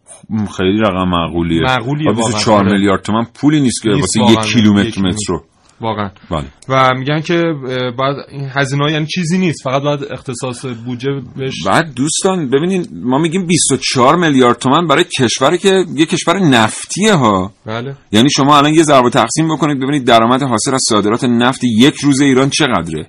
[0.56, 2.26] خیلی رقم معقولیه معقولیه و واقعا.
[2.26, 2.72] 24 آره.
[2.72, 4.20] میلیارد تومن پولی نیست که واسه.
[4.32, 5.02] یک کیلومتر.
[5.02, 5.44] مترو
[5.80, 7.42] واقعا بله و میگن که
[7.98, 13.18] باید این هزینه یعنی چیزی نیست فقط باید اختصاص بودجه بهش بعد دوستان ببینید ما
[13.18, 18.74] میگیم 24 میلیارد تومن برای کشوری که یه کشور نفتیه ها بله یعنی شما الان
[18.74, 23.06] یه ضرب تقسیم بکنید ببینید درآمد حاصل از صادرات نفت یک روز ایران چقدره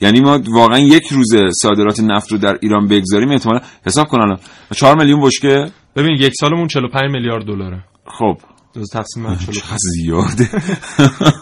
[0.00, 1.28] یعنی ما واقعا یک روز
[1.62, 4.38] صادرات نفت رو در ایران بگذاریم احتمالا حساب کن الان.
[4.74, 7.84] 4 میلیون بشکه؟ ببین یک سالمون 45 میلیارد دلاره.
[8.06, 8.38] خب.
[8.74, 10.48] دوز تقسیم بر 45 چقدر زیاده.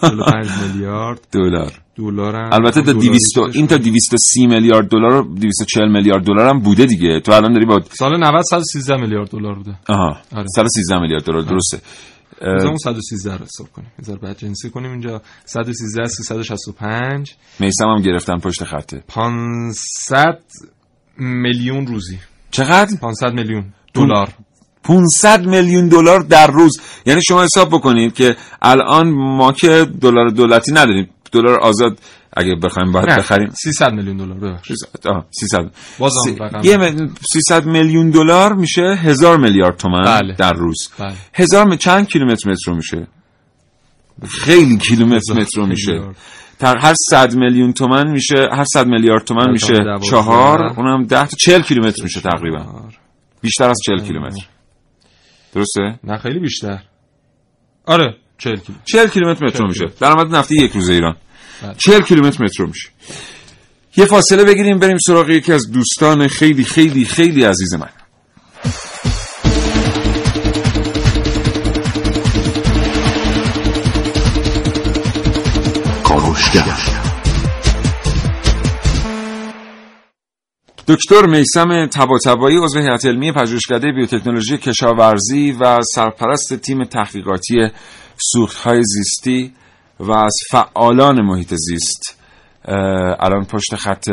[0.00, 1.72] 45 میلیارد دلار.
[1.96, 3.56] دلار البته تا دلاری 200 شدش.
[3.56, 7.20] این تا 230 میلیارد دلار و 240 میلیارد دلار هم بوده دیگه.
[7.20, 9.78] تو الان داری با سال 90 113 میلیارد دلار بوده.
[9.88, 10.16] آها.
[10.36, 10.46] آره.
[10.56, 11.80] 113 میلیارد دلار درسته.
[12.42, 13.92] اون 113 رو حساب کنیم.
[13.98, 15.22] بذار بعد جنسی کنیم اینجا.
[15.44, 20.42] 113 365 میسم هم گرفتن پشت خطه 500
[21.18, 22.18] میلیون روزی.
[22.50, 24.28] چقدر؟ 500 میلیون دلار.
[24.82, 26.80] 500 میلیون دلار در روز.
[27.06, 31.98] یعنی شما حساب بکنید که الان ما که دلار دولتی نداریم دلار آزاد
[32.36, 33.50] اگه بخوایم باید بخریم.
[33.50, 34.76] 300 میلیون دلار ببخشید.
[34.76, 36.18] 300 آه، 300 بازم.
[36.62, 40.34] یه مل- 300 میلیون دلار میشه هزار میلیارد تومن بله.
[40.34, 40.76] در روز.
[40.98, 41.14] بله.
[41.34, 43.06] هزار م- چند کیلومتر مترو میشه؟
[44.28, 46.00] خیلی کیلومتر مترو میشه.
[46.58, 50.06] در هر 100 میلیون تومن میشه هر 100 میلیارد تومن هر میشه تومن دوازده.
[50.10, 52.82] چهار اونم 10 تا 40 کیلومتر میشه تقریبا.
[53.42, 54.46] بیشتر از 40 کیلومتر.
[55.54, 56.78] درسته؟ نه خیلی بیشتر.
[57.86, 59.84] آره 40 کیلو 40 کیلومتر مترو میشه.
[60.00, 61.12] درآمد نفتی یک روز ایران.
[61.12, 61.20] بله.
[61.78, 62.88] 40 کیلومتر مترو میشه.
[63.96, 67.88] یه فاصله بگیریم بریم سراغ یکی از دوستان خیلی خیلی خیلی عزیز من.
[80.88, 87.68] دکتر میسم تباتبایی عضو هیئت علمی پژوهشکده بیوتکنولوژی کشاورزی و سرپرست تیم تحقیقاتی
[88.32, 89.52] سوختهای زیستی
[90.00, 92.22] و از فعالان محیط زیست
[93.18, 94.04] الان پشت خط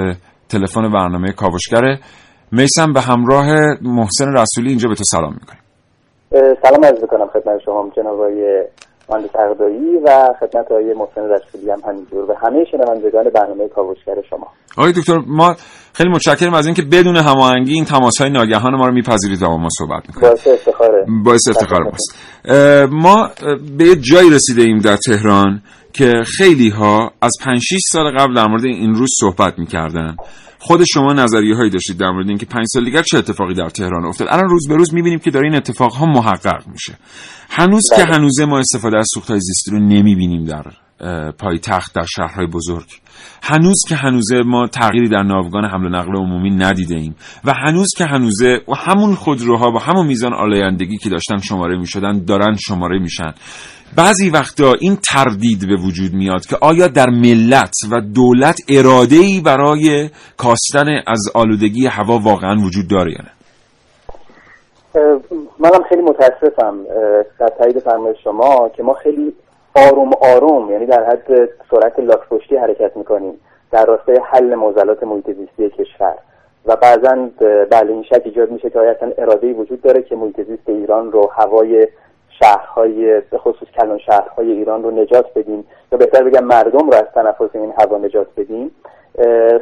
[0.50, 2.00] تلفن برنامه کاوشگره.
[2.52, 3.48] میسم به همراه
[3.82, 5.62] محسن رسولی اینجا به تو سلام می‌کنیم.
[6.64, 8.20] سلام عرض می‌کنم خدمت شما جناب
[9.10, 12.32] مهندس عقدایی و خدمت آقای محسن رسولی هم همینجور.
[12.32, 14.48] و همه شنوندگان برنامه کاوشگر شما.
[14.78, 15.56] آقای دکتر ما
[15.94, 19.58] خیلی متشکرم از اینکه بدون هماهنگی این تماس های ناگهان ما رو میپذیرید و با
[19.58, 20.28] ما صحبت می‌کنید.
[20.28, 21.06] باعث افتخاره.
[21.24, 22.20] باعث افتخار ماست.
[22.92, 23.30] ما
[23.78, 25.62] به یه جایی رسیده ایم در تهران
[25.94, 30.16] که خیلی ها از 5 6 سال قبل در مورد این روز صحبت می‌کردن.
[30.66, 34.06] خود شما نظریه هایی داشتید در مورد اینکه 5 سال دیگر چه اتفاقی در تهران
[34.06, 36.98] افتاد؟ الان روز به روز می‌بینیم که داره این اتفاق ها محقق میشه.
[37.50, 40.64] هنوز که هنوزه ما استفاده از سوختهای زیستی رو نمی‌بینیم در
[41.40, 42.88] پایتخت در شهرهای بزرگ.
[43.44, 47.88] هنوز که هنوزه ما تغییری در ناوگان حمل و نقل عمومی ندیده ایم و هنوز
[47.98, 53.00] که هنوزه و همون خودروها با همون میزان آلایندگی که داشتن شماره می‌شدن دارن شماره
[53.00, 53.34] میشن.
[53.96, 59.42] بعضی وقتا این تردید به وجود میاد که آیا در ملت و دولت اراده ای
[59.42, 63.32] برای کاستن از آلودگی هوا واقعا وجود داره یا نه؟
[65.60, 66.78] منم خیلی متاسفم
[67.40, 69.34] در تایید فرمایش شما که ما خیلی
[69.76, 73.40] آروم آروم یعنی در حد سرعت لاک پشتی حرکت می‌کنیم
[73.72, 76.16] در راستای حل معضلات محیط زیستی کشور.
[76.66, 77.30] و بعضا
[77.70, 81.12] بله این شک ایجاد میشه که آیا اصلا اراده وجود داره که محیط زیست ایران
[81.12, 81.88] رو هوای
[82.40, 87.06] شهرهای به خصوص کلان شهرهای ایران رو نجات بدیم؟ یا بهتر بگم مردم رو از
[87.16, 88.72] تنفس این هوا نجات بدیم؟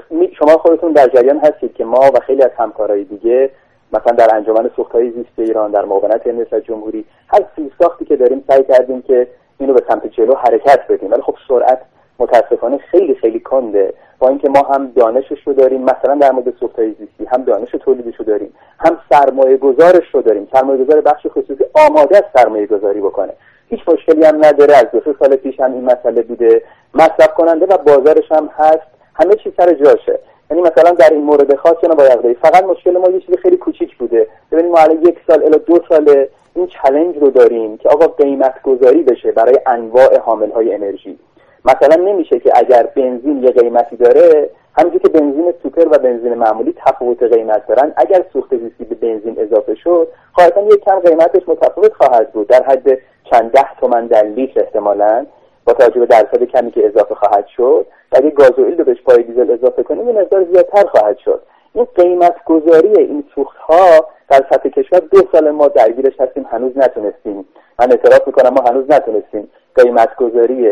[0.09, 3.49] شما خودتون در جریان هستید که ما و خیلی از همکارای دیگه
[3.93, 7.45] مثلا در انجمن سوختهای زیست ایران در معاونت ریاست جمهوری هر
[7.79, 9.27] ساختی که داریم سعی کردیم که
[9.61, 11.11] اینو به سمت جلو حرکت بدیم.
[11.11, 11.81] ولی خب سرعت
[12.19, 13.93] متاسفانه خیلی خیلی کنده.
[14.19, 18.15] با اینکه ما هم دانشش رو داریم مثلا در مورد سوختهای زیستی هم دانش تولیدش
[18.15, 20.47] رو داریم هم سرمایه گذارش رو داریم.
[20.53, 23.33] سرمایه گذار بخش خصوصی آماده است سرمایه گذاری بکنه.
[23.67, 24.75] هیچ مشکلی هم نداره.
[24.75, 26.61] از دو سال پیش هم این مسئله بوده.
[26.93, 28.87] مصرف کننده و بازارش هم هست.
[29.15, 30.19] همه چیز سر جاشه.
[30.51, 33.97] یعنی مثلا در این مورد خاص جناب آقای فقط مشکل ما یه چیز خیلی کوچیک
[33.97, 34.27] بوده.
[34.51, 36.25] ببینید ما الان یک سال الی دو سال
[36.55, 41.19] این چلنج رو داریم که آقا قیمت گذاری بشه برای انواع حامل های انرژی.
[41.65, 46.75] مثلا نمیشه که اگر بنزین یه قیمتی داره همینجور که بنزین سوپر و بنزین معمولی
[46.85, 51.93] تفاوت قیمت دارن اگر سوخت زیستی به بنزین اضافه شد قاعدتا یک کم قیمتش متفاوت
[51.93, 52.47] خواهد بود.
[52.47, 52.97] در حد
[53.31, 55.25] چند ده تومن در لیتر احتمالا
[55.65, 57.85] با توجه به درصد کمی که اضافه خواهد شد.
[58.11, 61.41] و اگه گازوئیل رو بهش پای دیزل اضافه کنیم این مقدار زیادتر خواهد شد.
[61.73, 66.71] این قیمت گذاری این سوخت ها در سطح کشور دو سال ما درگیرش هستیم هنوز
[66.75, 67.45] نتونستیم.
[67.79, 70.67] من اعتراف می‌کنم ما هنوز نتونستیم قیمت گذاری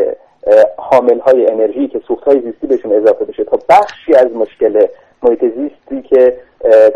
[0.77, 4.87] حامل های انرژی که سوخت های زیستی بهشون اضافه بشه تا بخشی از مشکل
[5.23, 6.37] محیط زیستی که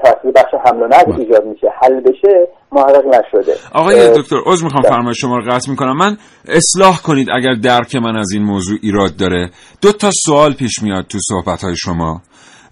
[0.03, 3.53] توسط بخش حمل و نقل ایجاد میشه حل بشه محقق نشده.
[3.73, 5.97] آقای دکتر عذر می‌خوام فرمایش شما رو قطع می‌کنم.
[5.97, 9.49] من اصلاح کنید اگر درک من از این موضوع ایراد داره.
[9.81, 12.21] دو تا سوال پیش میاد تو صحبت های شما.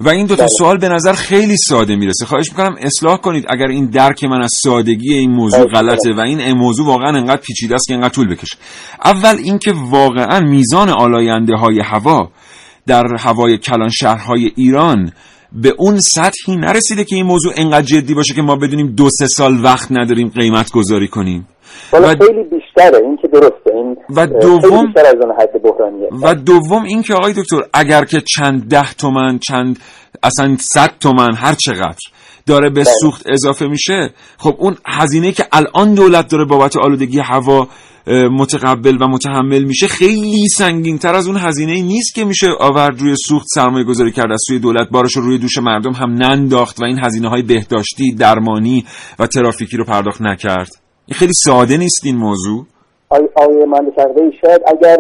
[0.04, 2.26] و این دو تا سوال به نظر خیلی ساده می‌رسه.
[2.26, 6.54] خواهش می‌کنم اصلاح کنید اگر این درک من از سادگی این موضوع غلطه و این
[6.54, 8.58] موضوع واقعا انقدر پیچیده است که انقدر طول بکشه.
[9.06, 12.32] اول اینکه واقعا میزان آلاینده های هوا
[12.88, 15.12] در هوای کلان شهرهای ایران
[15.52, 19.28] به اون سطحی نرسیده که این موضوع انقدر جدی باشه که ما بدونیم دو سه
[19.28, 21.48] سال وقت نداریم قیمت گذاری کنیم
[21.94, 22.44] و خیلی
[22.76, 22.98] بیشتره.
[23.04, 23.72] این که درسته.
[23.74, 26.10] این و دوم بیشتر از اون حد بحرانیه.
[26.24, 29.80] و دوم این که آقای دکتر اگر که چند ده تومن چند
[30.24, 32.00] اصلا صد تومن هر چقدر
[32.46, 37.68] داره به سوخت اضافه میشه خب اون هزینه که الان دولت داره بابت آلودگی هوا
[38.08, 43.02] متقبل و متحمل میشه خیلی سنگین تر از اون هزینه ای نیست که میشه آورد
[43.02, 46.82] روی سوخت سرمایه گذاری کرد از سوی دولت بارش رو روی دوش مردم هم ننداخت
[46.82, 48.86] و این هزینه های بهداشتی درمانی
[49.20, 50.81] و ترافیکی رو پرداخت نکرد.
[51.12, 52.66] این خیلی ساده نیست این موضوع.
[53.36, 53.94] آقای مهندس
[54.42, 54.98] شاید اگر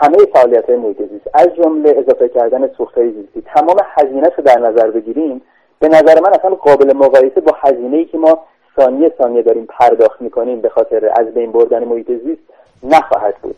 [0.00, 0.94] همه فعالیت های
[1.34, 5.42] از جمله اضافه کردن سوخت های زیستی تمام هزینه رو در نظر بگیریم
[5.80, 8.38] به نظر من اصلا قابل مقایسه با هزینه ای که ما
[8.76, 12.42] ثانیه ثانیه داریم پرداخت می‌کنیم به خاطر از بین بردن محیط زیست
[12.82, 13.56] نخواهد بود.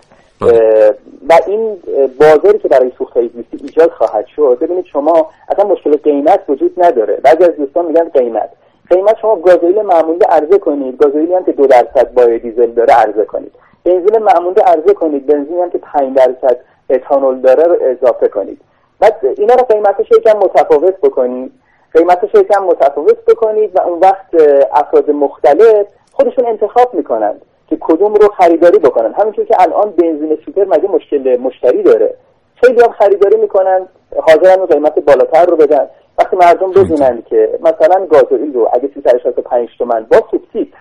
[1.28, 1.76] و این
[2.20, 6.84] بازاری که برای سوخت های زیستی ایجاد خواهد شد ببینید شما اصلا مشکل قیمت وجود
[6.84, 7.16] نداره.
[7.24, 8.50] بعضی از دوستان میگن قیمت.
[8.90, 10.96] قیمت شما گازوئیل معمولی عرضه کنید.
[10.96, 13.52] گازوئیلی هم که دو درصد بای دیزل داره عرضه کنید.
[13.84, 15.26] بنزین معمولی عرضه کنید.
[15.26, 16.56] بنزینی هم که 5 درصد
[16.90, 18.60] اتانول داره رو اضافه کنید.
[19.00, 21.52] بعد اینا رو قیمتش یکم متفاوت بکنید.
[21.94, 24.34] قیمتش یکم متفاوت بکنید و اون وقت
[24.72, 29.12] افراد مختلف خودشون انتخاب می‌کنند که کدوم رو خریداری بکنن.
[29.12, 32.14] همینطور که الان بنزین سوپر مگه مشکل مشتری داره.
[32.60, 33.88] خیلی هم خریداری می‌کنن
[34.22, 35.88] حاضرن قیمت بالاتر رو بدن.
[36.18, 40.74] وقتی مردم بدونن که مثلا گازوئیل رو اگه 365 تومن با سوبسید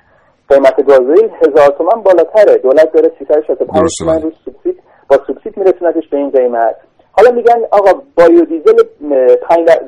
[0.50, 2.58] قیمت گازوئیل هزار تومن بالاتره.
[2.58, 6.76] دولت داره 365 تومن رو سوبسید با سوبسید میرسونتش به این قیمت.
[7.12, 8.84] حالا میگن آقا بایودیزل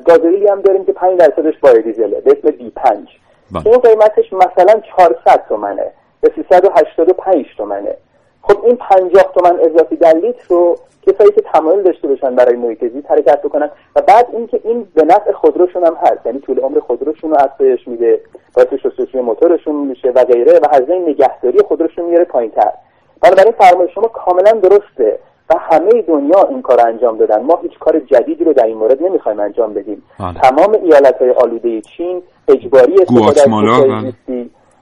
[0.04, 3.08] گازوئیلی هم داریم که 5 درصدش بایودیزله به اسم بی 5
[3.66, 7.96] اون قیمتش مثلا 400 تومنه به 385 تومنه.
[8.42, 10.76] خب این 50 تومن اضافی در لیتر رو
[11.06, 15.04] کسایی که تمایل داشته باشن برای محیط زیست حرکت بکنن و بعد اینکه این به
[15.04, 16.26] نفع خودروشون هم هست.
[16.26, 18.20] یعنی طول عمر خودروشون رو افزایش میده
[18.54, 22.72] باعث شستشوی موتورشون میشه و غیره و هزینه نگهداری خودروشون میاره پایینتر
[23.20, 25.18] بنابراین فرمایش شما کاملا درسته
[25.50, 27.42] و همه دنیا این کار انجام دادن.
[27.42, 30.02] ما هیچ کار جدیدی رو در این مورد نمی‌خوایم انجام بدیم.
[30.42, 33.48] تمام ایالت های آلوده چین اجباری استفاده از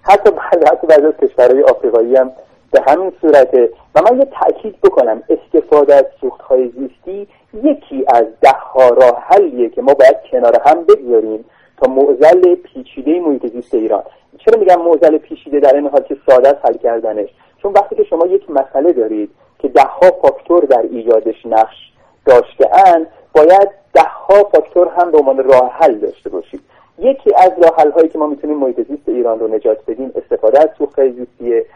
[0.03, 0.31] حتی
[0.63, 2.33] حتی بعضی از کشورهای آفریقایی هم
[2.73, 3.71] به همین صورته.
[3.95, 9.25] و من یه تاکید بکنم استفاده از سوخت های زیستی یکی از ده ها راه
[9.27, 11.45] حلیه که ما باید کنار هم بگذاریم
[11.77, 14.03] تا معضل پیچیده محیط زیست ایران.
[14.39, 17.29] چرا میگم معضل پیچیده در این حال که ساده حل کردنش؟
[17.63, 21.93] چون وقتی که شما یک مسئله دارید که ده ها فاکتور در ایجادش نقش
[22.27, 26.61] داشته اند باید ده ها فاکتور هم به عنوان راه حل داشته باشید.
[26.99, 30.69] یکی از راه هایی که ما می‌تونیم محیط زیست ایران رو نجات بدیم استفاده از
[30.79, 31.67] سوخت زیستیه.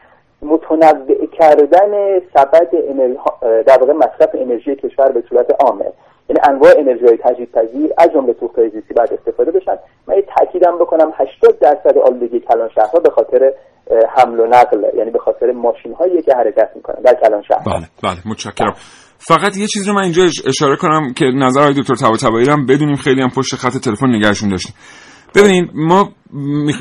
[0.45, 2.71] متنوع کردن سبد
[3.67, 5.85] در واقع مصرف انرژی کشور به صورت عامه.
[6.29, 9.77] یعنی انواع انرژی های تجدیدپذیر از جمله سوخت زیستی باید استفاده بشن.
[10.09, 13.53] من تاکیدم بکنم 80 درصد آلودگی کلان شهرها به خاطر
[14.17, 17.63] حمل و نقل یعنی به خاطر ماشین هایی که حرکت می‌کنن در کلان شهر.
[17.67, 18.75] بله بله متشکرم.
[19.19, 22.97] فقط یه چیز رو من اینجا اشاره کنم که نظر دکتر طباطبایی هم بدونیم.
[22.97, 24.75] خیلی هم پشت خط تلفن نگهشون داشتیم.
[25.35, 26.13] ببینید ما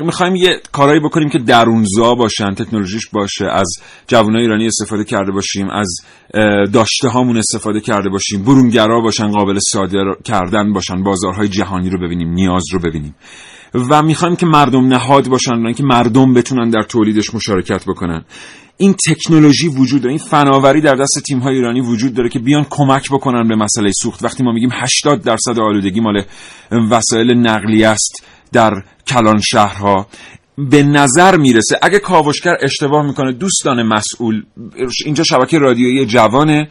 [0.00, 3.66] می‌خوایم یه کارایی بکنیم که درونزا باشن تکنولوژیش باشه از
[4.06, 5.96] جوانای ایرانی استفاده کرده باشیم از
[6.72, 12.28] داشته هامون استفاده کرده باشیم برونگرا باشن قابل صادر کردن باشن بازارهای جهانی رو ببینیم
[12.28, 13.14] نیاز رو ببینیم.
[13.74, 18.24] و می‌خوایم که مردم نهاد باشن که مردم بتونن در تولیدش مشارکت بکنن.
[18.76, 22.66] این تکنولوژی وجود داره این فناوری در دست تیم های ایرانی وجود داره که بیان
[22.70, 24.24] کمک بکنن به مسئله سوخت.
[24.24, 26.22] وقتی ما میگیم 80 درصد آلودگی مال
[26.90, 28.24] وسایل نقلیه است
[28.54, 30.06] در کلان شهرها
[30.58, 31.78] به نظر می‌رسه.
[31.82, 34.42] اگه کاوشگر اشتباه می‌کنه دوستان مسئول
[35.04, 36.68] اینجا شبکه رادیویی جوانه.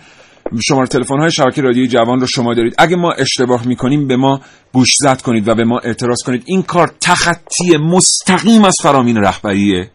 [0.68, 2.76] شماره تلفن های شبکه رادیویی جوان رو شما دارید.
[2.78, 4.42] اگه ما اشتباه می‌کنیم به ما
[4.74, 6.44] گوشزد کنید و به ما اعتراض کنید.
[6.46, 9.92] این کار تخطی مستقیم از فرامین رهبریه.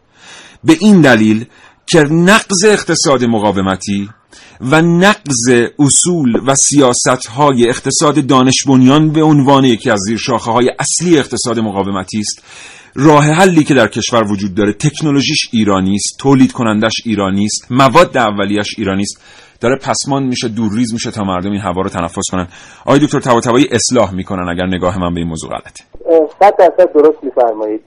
[0.64, 1.46] به این دلیل
[1.86, 4.10] که نقض اقتصاد مقاومتی
[4.60, 10.50] و نقض اصول و سیاست های اقتصاد دانش بنیان به عنوان یکی از زیر شاخه
[10.50, 12.42] های اصلی اقتصاد مقاومتی است.
[12.94, 18.16] راه حلی که در کشور وجود داره تکنولوژیش ایرانی است تولید کنندش ایرانی است مواد
[18.16, 19.18] اولیش ایرانی است.
[19.60, 22.46] داره پسمان میشه دورریز میشه تا مردم این هوا رو تنفس کنن.
[22.86, 25.84] آقای دکتر طباطبایی اصلاح می‌کنن اگر نگاه من به این موضوع غلطه.
[26.40, 27.80] صد درصد درست میفرمایید.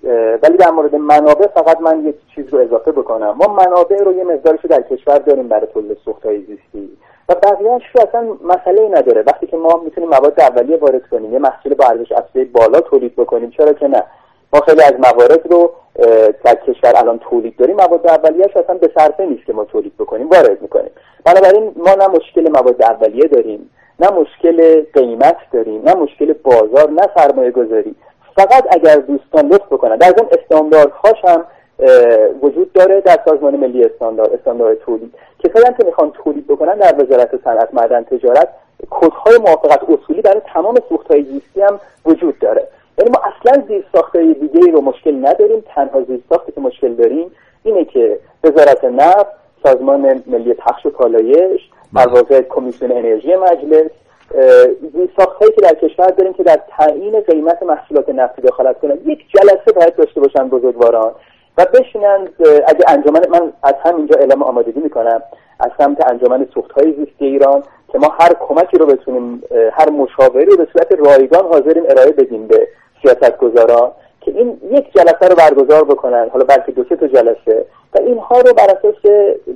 [0.44, 3.32] ولی در مورد منابع فقط من یک چیز رو اضافه بکنم.
[3.38, 6.90] ما منابع رو یه مقدارش در کشور داریم برای تولید سوختهای زیستی.
[7.30, 8.22] و بقیهش رو اصلا
[8.54, 9.24] مسئله ای نداره.
[9.28, 13.16] وقتی که ما می‌تونیم مواد اولیه وارد کنیم یه محصول با ارزش افزوده بالا تولید
[13.16, 14.04] بکنیم چرا که نه؟
[14.54, 15.72] ما خیلی از موارد رو
[16.44, 17.76] در کشور الان تولید داریم.
[17.76, 20.92] مواد اولیه‌اش اصلا به صرفه نیست که ما تولید بکنیم وارد می‌کنیم.
[21.26, 27.10] بنابراین ما نه مشکل مواد اولیه داریم نه مشکل قیمت داریم نه مشکل بازار نه
[27.16, 27.96] سرمایه گذاری
[28.36, 31.46] فقط اگر دوستان لطف بکنن در ضمن استانداردهاش هم
[32.42, 35.14] وجود داره در سازمان ملی استاندارد استاندارد تولید.
[35.44, 38.48] کسایی که می‌خوان تولید بکنن در وزارت صنعت معدن تجارت
[38.90, 42.68] کدهای موافقت اصولی برای تمام سوختهای زیستی هم وجود داره.
[42.98, 45.64] یعنی ما اصلا زیر ساخته دیگه رو مشکل نداریم.
[45.76, 47.32] تنها زیر ساخته که مشکل داریم
[47.64, 49.32] اینه که وزارت نفت
[49.64, 51.62] سازمان ملی پخش و پالایش
[51.96, 53.92] در واقع کمیسیون انرژی مجلس
[54.94, 58.98] زیر هایی که در کشور داریم که در تعیین قیمت محصولات نفتی دخالت کنن.
[59.06, 61.12] یک جلسه باید داشته باشن بزرگواران
[61.58, 62.28] و بشینن
[62.68, 65.22] اگه انجمن من از همینجا اعلام آمادگی می‌کنم
[65.60, 70.46] از سمت انجمن سوخت های زیستی ایران که ما هر کمکی رو بتونیم هر مشاوری
[70.46, 72.68] رو به صورت رایگان حاضریم ارائه بدیم به
[73.02, 77.66] سیاست گذاران که این یک جلسه رو برگزار بکنن حالا بلکه دو سه تا جلسه
[77.94, 79.12] و اینها رو بر اساس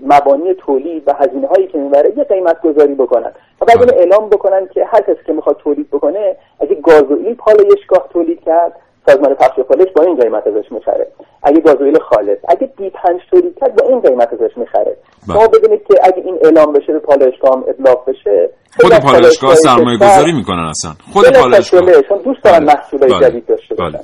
[0.05, 3.31] مبانی تولید و هزینه هایی که می‌بره یه قیمت گذاری بکنن.
[3.61, 8.07] و بعد اینو اعلام بکنن که هر کسی که می‌خواد تولید بکنه اگه گازوئیل پالایشگاه
[8.13, 8.73] تولید کرد.
[9.05, 11.07] سازمان پخش پالش با این قیمت ازش می‌خره.
[11.43, 14.97] اگه گازوئیل خالص اگه بی پنج تولید کرد با این قیمت ازش می‌خره.
[15.27, 18.49] شما بدونید که اگه این اعلام بشه به پالایشگاه هم ابلاغ بشه
[18.81, 20.91] خود پالایشگاه سرمایه گذاری می‌کنن اصلا.
[21.13, 21.81] خود پالایشگاه.
[22.09, 23.99] چون دوست دارن محصولای جدید داشته باشن.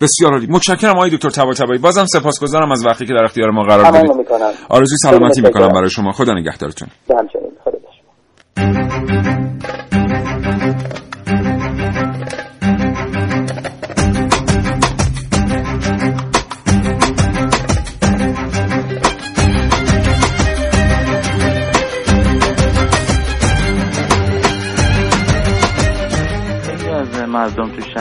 [0.00, 0.46] بسیار عالی.
[0.50, 1.80] متشکرم آقای دکتر طباطبایی.
[1.80, 4.10] بازم سپاسگزارم از وقتی که در اختیار ما قرار دادید.
[4.68, 6.12] آرزوی سلامتی می‌کنم برای شما.
[6.12, 6.88] خدا نگهدارتون.
[7.10, 7.52] همچنین.
[7.64, 9.43] خدا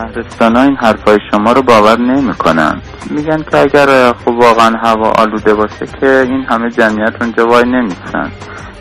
[0.03, 2.81] شهرستان این حرفای شما رو باور نمی‌کنن.
[3.09, 8.31] میگن که اگر خب واقعا هوا آلوده باشه که این همه جمعیت اونجا وای نمیسن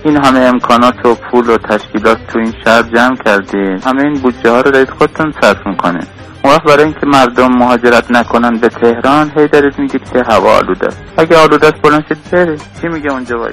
[0.04, 4.50] این همه امکانات و پول و تشکیلات تو این شهر جمع کردین همه این بودجه
[4.50, 6.00] ها رو دارید خودتون صرف می‌کنه.
[6.44, 10.88] اون وقت برای اینکه مردم مهاجرت نکنن به تهران هی دارید میگید که هوا آلوده
[11.16, 13.52] اگه آلوده است بلند شید چی میگه اونجا وای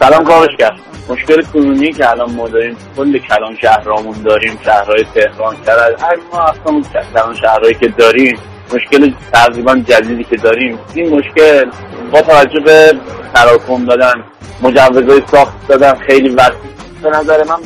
[0.00, 0.72] سلام کاوشگر
[1.08, 6.42] مشکل کنونی که الان ما داریم کل کلان شهرامون داریم شهرهای تهران کرد هر ما
[6.42, 8.38] اصلا کلان شهرهایی که داریم
[8.74, 10.78] مشکل تقریبا جدیدی که داریم.
[10.94, 11.70] این مشکل
[12.12, 12.92] با توجه به
[13.34, 14.14] تراکم دادن
[14.62, 16.56] مجوزهای ساخت دادن خیلی وقت
[17.02, 17.58] به نظر من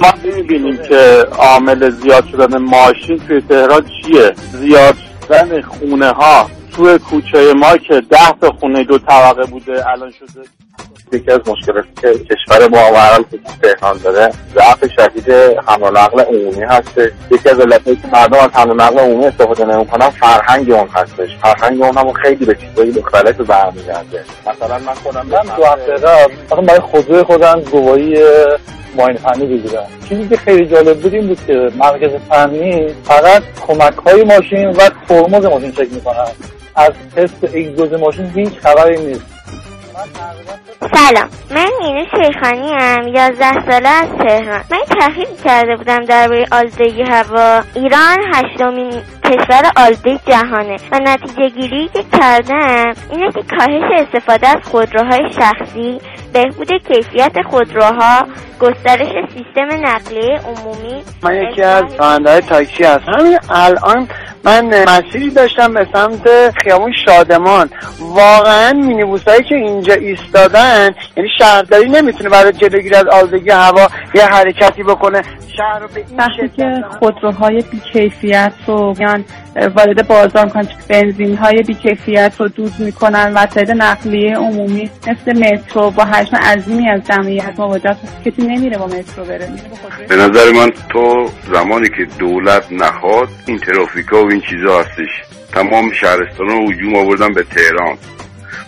[0.00, 4.94] ما نمی‌بینیم که عامل زیاد شدن ماشین توی تهران چیه؟ زیاد
[5.28, 10.48] شدن خونه ها توی کوچه ما که ده تا خونه دو طبقه بوده الان شده
[11.14, 15.30] یکی از مشکلاتی که کشور ما و که تهران داره ضعف شدید
[15.66, 16.98] حمل نقل عمومی هست
[17.30, 21.36] یکی از علتهایی که مردم از حمل نقل عمومی استفاده نمی‌کنن فرهنگ اون هستش.
[21.42, 24.24] فرهنگ اون هم خیلی به چیزایی مختلف برمیگرده.
[24.46, 25.92] مثلا من خودم من دو هفته
[26.50, 28.18] قبل برای خودروی خودم گواهی
[28.96, 33.94] معاینه فنی بگیرن چیزی که خیلی جالب بود این بود که مرکز فنی فقط کمک
[34.06, 36.26] های ماشین و ترمز ماشین چک می‌کنن
[36.76, 39.24] از تست اگزوز ماشین هیچ خبری نیست.
[40.94, 41.28] سلام.
[41.50, 44.64] من مینو شیخانی ام یازده ساله از تهران.
[44.70, 47.62] من تحقیق کرده بودم درباره آلودگی هوا.
[47.74, 54.58] ایران هشتمین کشور آلوده جهانه و نتیجه گیری که کردم اینه که کاهش استفاده از
[54.64, 56.00] خودروهای شخصی
[56.32, 58.26] بهبود کیفیت خودروها
[58.60, 61.02] گسترش سیستم نقلیه عمومی.
[61.22, 63.12] من یکی از راننده تاکسی هستم.
[63.12, 64.08] همین الان
[64.44, 67.70] من مسیری داشتم به سمت خیابون شادمان.
[68.00, 74.24] واقعا مینیبوس هایی که اینجا ایستادن یعنی شهرداری نمی‌تونه برای جلوگیری از آلودگی هوا یه
[74.24, 75.22] حرکتی بکنه.
[75.56, 79.24] شهر رو به این وقتی که خودروهای بیکیفیت رو میان
[79.56, 86.04] وارد بازار می‌کنن بنزین های بیکیفیت رو دود می‌کنن وسایل نقلیه عمومی مثل مترو با
[86.04, 89.48] حجم عظیمی از جمعیت مواجه کسی نمیره با مترو بره.
[90.08, 95.12] به نظر من تو زمانی که دولت نخواد این ترافیکا و این چیزا هستش.
[95.52, 97.98] تمام شهرستان رو هجوم آوردن به تهران.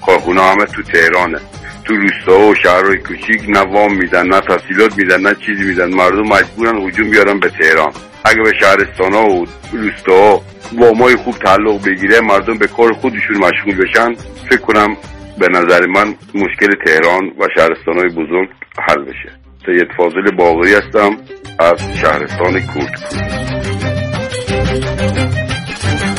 [0.06, 1.38] کارخونه همه تو تهرانه.
[1.84, 5.94] تو روستا و شهرهای کوچیک نه وام میدن نه تحصیلات میدن نه چیزی میدن.
[5.94, 7.92] مردم مجبورن هجوم بیارن به تهران.
[8.24, 10.40] اگه به شهرستان ها و روستا
[10.72, 14.14] وامای خوب تعلق بگیره مردم به کار خودشون مشغول بشن.
[14.50, 14.96] فکر کنم
[15.38, 18.48] به نظر من مشکل تهران و شهرستان های بزرگ
[18.88, 19.30] حل بشه.
[19.66, 21.16] سید فاضل باقری هستم
[21.58, 23.36] از شهرستان کورد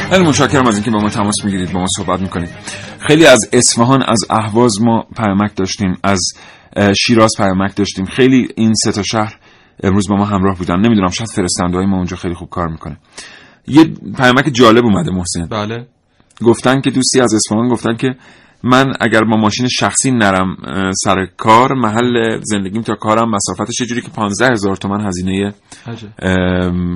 [0.09, 2.49] خیلی متشکرم از اینکه با ما تماس می‌گیرید با ما صحبت می‌کنید.
[2.99, 6.19] خیلی از اصفهان از اهواز ما پیامک داشتیم از
[6.97, 8.05] شیراز پیامک داشتیم.
[8.05, 9.35] خیلی این سه تا شهر
[9.83, 10.75] امروز با ما همراه بودن.
[10.75, 12.97] نمی‌دونم شاید فرستنده های ما اونجا خیلی خوب کار می‌کنه.
[13.67, 13.83] یه
[14.17, 15.45] پیامک جالب اومده محسن.
[15.45, 15.87] بله.
[16.43, 18.15] گفتن که دوستی از اصفهان گفتن که
[18.63, 20.57] من اگر با ماشین شخصی نرم
[21.03, 25.53] سر کار محل زندگیم تا کارم مسافتش جوری که 15 هزار تومن هزینه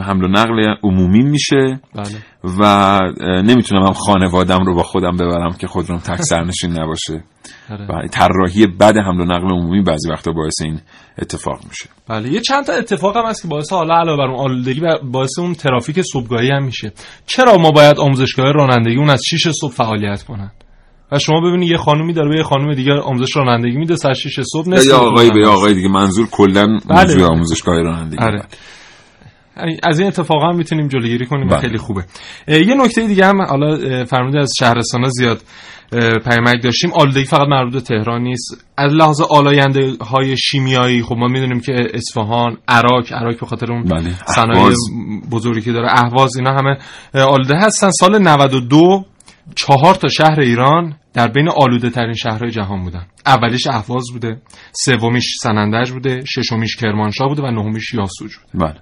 [0.03, 1.79] حمل و نقل عمومی میشه.
[1.95, 2.05] بله.
[2.43, 7.23] و نمی‌تونم هم خانوادم رو با خودم ببرم که خودم تک سرنشین نباشه
[7.69, 7.85] آره.
[7.85, 10.79] و طراحی بد حمل و نقل عمومی بعضی وقتا باعث این
[11.19, 14.39] اتفاق میشه بله یه چند تا اتفاق هم هست که باعث حالا علاوه بر اون
[14.39, 14.81] آلودگی
[15.11, 16.93] باعث اون ترافیک صبحگاهی هم میشه
[17.25, 20.51] چرا ما باید آموزشگاه رانندگی اون از 6 صبح فعالیت کنن
[21.11, 24.39] و شما ببینید یه خانومی داره به یه خانم دیگه آموزش رانندگی میده ساعت 6
[24.41, 25.47] صبح یا یه آقایی به.
[25.47, 27.01] آقای دیگه منظور کلا بله.
[27.01, 28.41] موضوع آموزشگاه رانندگی آره.
[29.83, 31.59] از این اتفاقا هم می‌تونیم جلوگیری کنیم بله.
[31.59, 32.03] خیلی خوبه
[32.47, 35.41] یه نکته دیگه هم حالا فرمودید از شهرستان زیاد
[36.29, 41.27] پیامک داشتیم آلودگی فقط مربوط به تهران نیست از لحاظ آلاینده های شیمیایی خب ما
[41.27, 44.15] می‌دونیم که اصفهان عراق عراق به خاطر اون بله.
[44.25, 44.75] صنایع.
[45.31, 46.77] بزرگی که داره اهواز اینا همه
[47.13, 49.05] آلوده هستن سال 92
[49.55, 53.05] چهار تا شهر ایران در بین آلوده ترین شهرهای جهان بودن.
[53.25, 54.41] اولیش اهواز بوده
[54.71, 58.65] سومیش سنندج بوده ششمیش کرمانشاه بوده و نهمیش یاسوج بوده.
[58.65, 58.75] بله.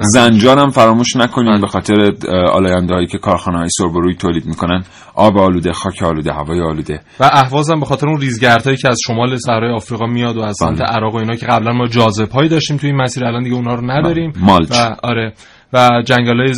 [0.00, 2.12] زنجان هم فراموش نکنیم به خاطر
[2.52, 4.84] آلاینده هایی که کارخانه های سربروی تولید می‌کنن.
[5.14, 7.00] آب آلوده خاک آلوده هوای آلوده.
[7.20, 10.56] و اهواز هم به خاطر اون ریزگردهایی که از شمال صحرای آفریقا میاد و از
[10.58, 10.88] سمت بله.
[10.88, 13.74] عراق و اینا که قبلا ما جاذب هایی داشتیم توی این مسیر الان دیگه اونا
[13.74, 14.32] رو نداریم.
[14.32, 14.44] بله.
[14.44, 14.70] مالچ.
[14.70, 15.32] و آره.
[15.72, 16.54] و جنگل های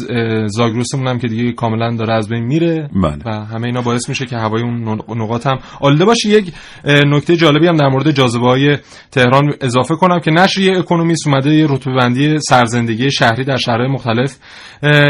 [0.48, 2.88] زاگروسمون هم که دیگه کاملا داره از بین میره.
[3.02, 3.18] بله.
[3.24, 6.28] و همه اینا باعث میشه که هوای اون نق- نقاط هم آلوده باشه.
[6.28, 6.52] یک
[6.84, 8.78] نکته جالبی هم در مورد جاذبه های
[9.10, 13.88] تهران اضافه کنم که نشر یه اکونومیست اومده یه رتبه بندی سرزندگی شهری در شهرهای
[13.88, 14.36] مختلف
[14.82, 15.08] اه،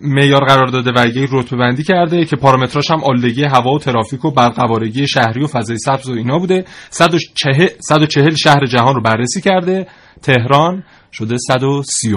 [0.00, 4.24] معیار قرار داده و یک رتبه بندی کرده که پارامتراش هم آلودگی هوا و ترافیک
[4.24, 6.64] و برقوارگی شهری و فضای سبز و اینا بوده.
[6.90, 9.86] 140 140 شهر جهان رو بررسی کرده.
[10.22, 10.82] تهران
[11.12, 12.16] شده 130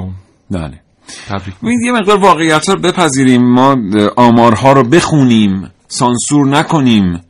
[0.54, 0.80] بله.
[1.28, 3.44] تبریک یه مقدار واقعیت رو بپذیریم.
[3.44, 3.78] ما
[4.16, 7.22] آمارها رو بخونیم سانسور نکنیم.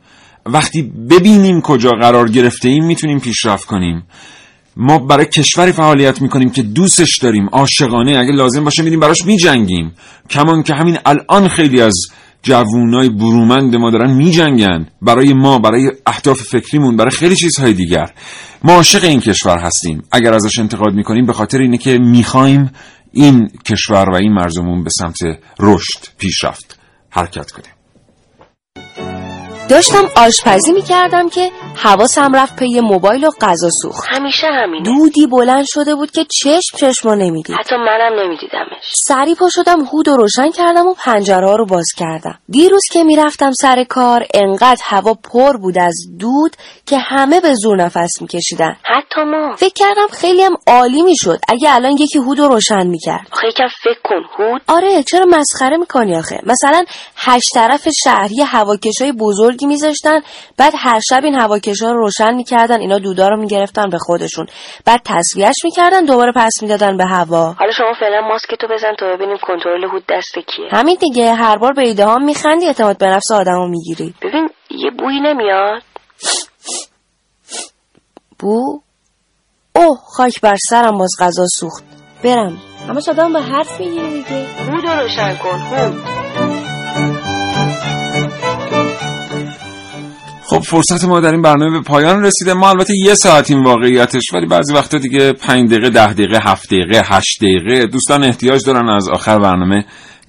[0.46, 4.02] وقتی ببینیم کجا قرار گرفته ایم می‌تونیم پیشرفت کنیم.
[4.76, 8.18] ما برای کشوری فعالیت می‌کنیم که دوستش داریم عاشقانه.
[8.18, 9.92] اگه لازم باشه میریم براش میجنگیم.
[10.30, 11.94] کمان که همین الان خیلی از
[12.42, 14.86] جوونای برومند ما دارن میجنگن.
[15.02, 18.06] برای ما برای اهداف فکریمون برای خیلی چیزهای دیگر.
[18.64, 20.02] ما عاشق این کشور هستیم.
[20.12, 22.70] اگر ازش انتقاد می‌کنیم به خاطر اینه که می‌خوایم
[23.14, 25.18] این کشور و این مرزمون به سمت
[25.60, 26.78] رشد پیشرفت
[27.10, 27.73] حرکت کنیم.
[29.70, 34.04] داشتم آشپزی می‌کردم که حواسم رفت پی موبایل و غذا سوخت.
[34.08, 34.84] همیشه همینه.
[34.84, 37.56] دودی بلند شده بود که چشم چشما نمی‌دید.
[37.58, 38.92] حتی منم نمیدیدمش.
[39.08, 42.38] سری پا شدم هود و روشن کردم و پنجره ها رو باز کردم.
[42.48, 46.56] دیروز که می‌رفتم سر کار انقدر هوا پر بود از دود
[46.86, 48.76] که همه به زور نفس میکشیدن.
[48.82, 49.56] حتی ما.
[49.56, 53.26] فکر کردم خیلی هم عالی می‌شد اگه الان یکی هود رو روشن می‌کرد.
[53.32, 54.62] آخه یکم فکر کن هود.
[54.68, 56.84] آره چرا مسخره می‌کنی آخه؟ مثلا
[57.16, 59.12] هشت طرف شهری هواکشای
[59.54, 60.20] بزرگی میذاشتن.
[60.58, 62.80] بعد هر شب این هواکشا رو روشن می‌کردن.
[62.80, 64.46] اینا دودا رو می‌گرفتن به خودشون.
[64.86, 67.54] بعد تصویهش می‌کردن دوباره پس می‌دادن به هوا.
[67.58, 70.68] حالا شما فعلا ماسک تو بزن تا ببینیم کنترل هود دست کیه.
[70.72, 71.34] همین دیگه.
[71.34, 74.14] هر بار به ایده ها میخندی اعتماد به نفس آدمو می‌گیری.
[74.22, 75.82] ببین یه بویی نمیاد.
[78.38, 78.80] بو؟
[79.76, 81.84] اوه خاک بر سرم باز غذا سوخت.
[82.24, 82.58] برم.
[82.88, 84.46] اما صدام به حرف می‌گیره دیگه.
[84.70, 85.58] بود روشن کن.
[85.58, 86.23] هم
[90.54, 92.54] خب فرصت ما در این برنامه به پایان رسیده.
[92.54, 96.66] ما البته یه ساعت این واقعیتش ولی بعضی وقتا دیگه پنج دقیقه ده دقیقه هفت
[96.66, 99.84] دقیقه هشت دقیقه دوستان احتیاج دارن از آخر برنامه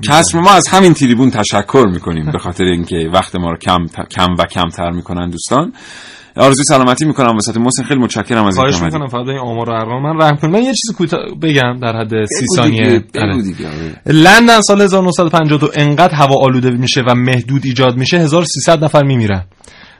[0.10, 0.38] کسب.
[0.38, 4.46] ما از همین تریبون تشکر می‌کنیم به خاطر اینکه وقت ما رو کم, کم و
[4.46, 5.74] کمتر می‌کنن دوستان.
[6.38, 9.08] آرزوی سلامتی می‌کنم واسه محسن خیلی متشکرم از خواهش می‌کنم.
[9.08, 12.46] فقط این آمار ارقام من رحم کنید من یه چیز کوتاه بگم در حد 30
[12.56, 13.04] ثانیه.
[13.16, 14.02] آره.
[14.06, 18.18] لندن سال 1952 انقدر هوا آلوده میشه و محدود ایجاد میشه.
[18.18, 19.46] 1300 نفر میمیرن.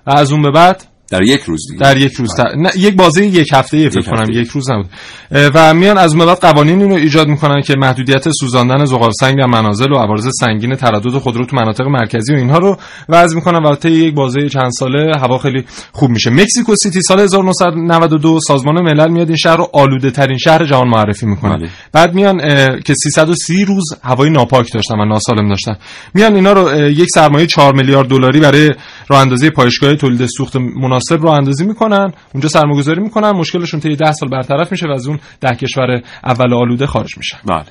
[0.08, 0.84] و از اون به بعد
[1.16, 1.80] در یک روز دیگه.
[1.80, 2.30] در یک روز.
[2.58, 4.90] نه یک بازی یک هفته ای فکر کنم یک روز نبود.
[5.32, 9.92] و میان از بعد قوانین اینو ایجاد می‌کنن که محدودیت سوزاندن زغال سنگ در منازل
[9.92, 12.78] و عوارض سنگین تردد خودرو تو مناطق مرکزی و اینها رو
[13.10, 16.30] وضع می‌کنن و طی یک بازی چند ساله هوا خیلی خوب میشه.
[16.30, 21.26] مکزیکو سیتی سال 1992 سازمان ملل میاد این شهر رو آلوده ترین شهر جهان معرفی
[21.26, 21.58] می‌کنه.
[21.58, 21.70] بله.
[21.92, 22.38] بعد میان
[22.80, 25.76] که 330 روز هوای ناپاک داشتن و ناسالم داشتن.
[26.14, 28.72] میان اینا رو یک سرمایه 4 میلیارد دلاری برای
[29.08, 34.12] راه اندازی پایشگاه تولید سوخت مناسب رو اندازی می‌کنن اونجا سرمایه‌گذاری می‌کنن مشکلشون طی 10
[34.12, 37.38] سال برطرف میشه و از اون ده کشور اول آلوده خارج میشن.
[37.46, 37.66] بله.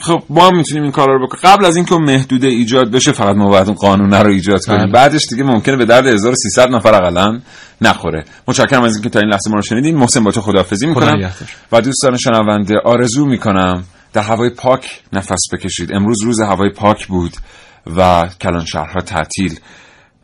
[0.00, 3.36] خب ما هم می‌تونیم این کارا رو بکنیم قبل از اینکه محدوده ایجاد بشه فقط
[3.36, 4.78] ما باید اون قانون رو ایجاد کنیم.
[4.78, 4.92] بله.
[4.92, 7.40] بعدش دیگه ممکنه به درد 1300 نفر اقلا
[7.80, 8.24] نخوره.
[8.48, 9.96] متشکرم از اینکه تا این لحظه ما رو شنیدین.
[9.96, 11.32] محسن با تو خداحافظی می‌کنم
[11.72, 15.92] و دوستان شنونده آرزو می‌کنم در هوای پاک نفس بکشید.
[15.92, 17.32] امروز روز هوای پاک بود
[17.96, 19.60] و کلان شهرها تعطیل.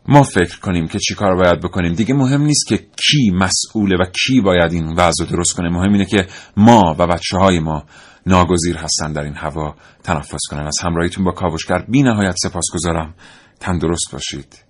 [0.07, 1.93] ما فکر کنیم که چی کار باید بکنیم.
[1.93, 5.69] دیگه مهم نیست که کی مسئوله و کی باید این وضع درست کنه.
[5.69, 6.27] مهم اینه که
[6.57, 7.83] ما و بچه های ما
[8.25, 10.67] ناگزیر هستن در این هوا تنفس کنن.
[10.67, 13.13] از همراهیتون با کاوشگر بی نهایت سپاس گذارم
[13.59, 14.63] تندرست باشید.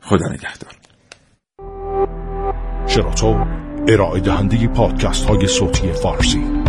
[0.00, 0.72] خدا نگهدار.
[2.86, 3.44] شراطو
[3.88, 6.59] ارائه دهنده پادکست های صوتی فارسی.